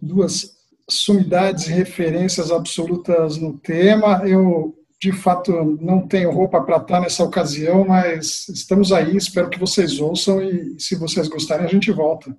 duas 0.00 0.61
sumidades 0.88 1.66
e 1.66 1.72
referências 1.72 2.50
absolutas 2.50 3.36
no 3.36 3.58
tema. 3.58 4.22
Eu, 4.26 4.74
de 5.00 5.12
fato, 5.12 5.78
não 5.80 6.06
tenho 6.06 6.30
roupa 6.30 6.62
para 6.62 6.78
estar 6.78 7.00
nessa 7.00 7.24
ocasião, 7.24 7.84
mas 7.86 8.48
estamos 8.48 8.92
aí. 8.92 9.16
Espero 9.16 9.50
que 9.50 9.58
vocês 9.58 10.00
ouçam 10.00 10.42
e, 10.42 10.76
se 10.78 10.94
vocês 10.94 11.28
gostarem, 11.28 11.66
a 11.66 11.68
gente 11.68 11.90
volta. 11.90 12.36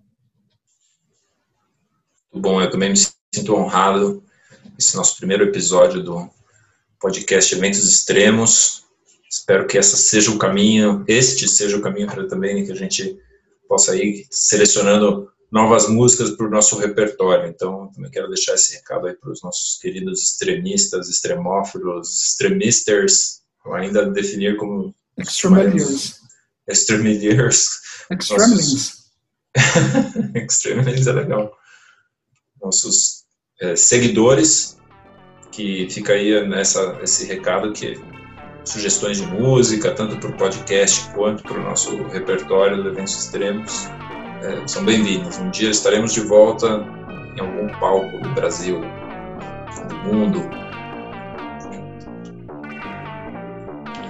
bom, 2.33 2.61
eu 2.61 2.69
também 2.69 2.89
me 2.89 2.97
sinto 3.33 3.55
honrado. 3.55 4.23
Esse 4.77 4.95
nosso 4.95 5.17
primeiro 5.17 5.43
episódio 5.43 6.01
do 6.01 6.29
podcast 6.99 7.53
Eventos 7.53 7.83
Extremos. 7.83 8.83
Espero 9.29 9.65
que 9.67 9.77
essa 9.77 9.97
seja 9.97 10.31
o 10.31 10.37
caminho, 10.37 11.03
este 11.07 11.47
seja 11.47 11.75
o 11.75 11.81
caminho 11.81 12.07
para 12.07 12.27
também 12.27 12.65
que 12.65 12.71
a 12.71 12.75
gente 12.75 13.17
possa 13.67 13.95
ir 13.95 14.27
selecionando 14.29 15.27
novas 15.53 15.87
músicas 15.87 16.31
para 16.31 16.47
o 16.47 16.49
nosso 16.49 16.79
repertório. 16.79 17.47
Então, 17.47 17.87
também 17.93 18.09
quero 18.09 18.27
deixar 18.27 18.55
esse 18.55 18.73
recado 18.73 19.05
aí 19.05 19.13
para 19.13 19.31
os 19.31 19.43
nossos 19.43 19.77
queridos 19.79 20.23
extremistas, 20.23 21.07
extremófilos, 21.07 22.23
extremisters, 22.23 23.43
ainda 23.71 24.09
definir 24.09 24.57
como 24.57 24.95
extremeliers. 25.15 26.19
Extremeliers. 26.67 27.67
Extremlings. 28.09 29.03
Extremlings 30.33 31.05
é 31.07 31.11
legal. 31.13 31.55
Nossos 32.59 33.23
é, 33.61 33.75
seguidores, 33.75 34.79
que 35.51 35.87
fica 35.87 36.13
aí 36.13 36.47
nessa, 36.47 36.99
esse 37.03 37.27
recado 37.27 37.71
que 37.73 37.93
sugestões 38.65 39.17
de 39.17 39.27
música, 39.27 39.93
tanto 39.93 40.17
para 40.17 40.29
o 40.31 40.37
podcast 40.37 41.13
quanto 41.13 41.43
para 41.43 41.59
o 41.59 41.63
nosso 41.63 41.95
repertório 42.07 42.81
de 42.81 42.89
eventos 42.89 43.25
extremos, 43.25 43.87
é, 44.43 44.67
são 44.67 44.83
bem-vindos. 44.83 45.37
Um 45.37 45.49
dia 45.49 45.69
estaremos 45.69 46.13
de 46.13 46.21
volta 46.21 46.85
em 47.35 47.39
algum 47.39 47.67
palco 47.79 48.19
do 48.19 48.29
Brasil, 48.29 48.81
do 49.87 49.95
mundo. 49.95 50.41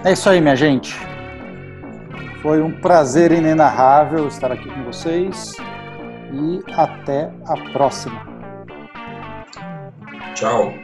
É 0.03 0.11
isso 0.11 0.27
aí, 0.29 0.41
minha 0.41 0.55
gente. 0.55 0.95
Foi 2.41 2.61
um 2.61 2.71
prazer 2.81 3.31
inenarrável 3.31 4.27
estar 4.27 4.51
aqui 4.51 4.67
com 4.67 4.83
vocês 4.83 5.53
e 6.33 6.61
até 6.73 7.31
a 7.45 7.71
próxima. 7.71 8.21
Tchau. 10.33 10.82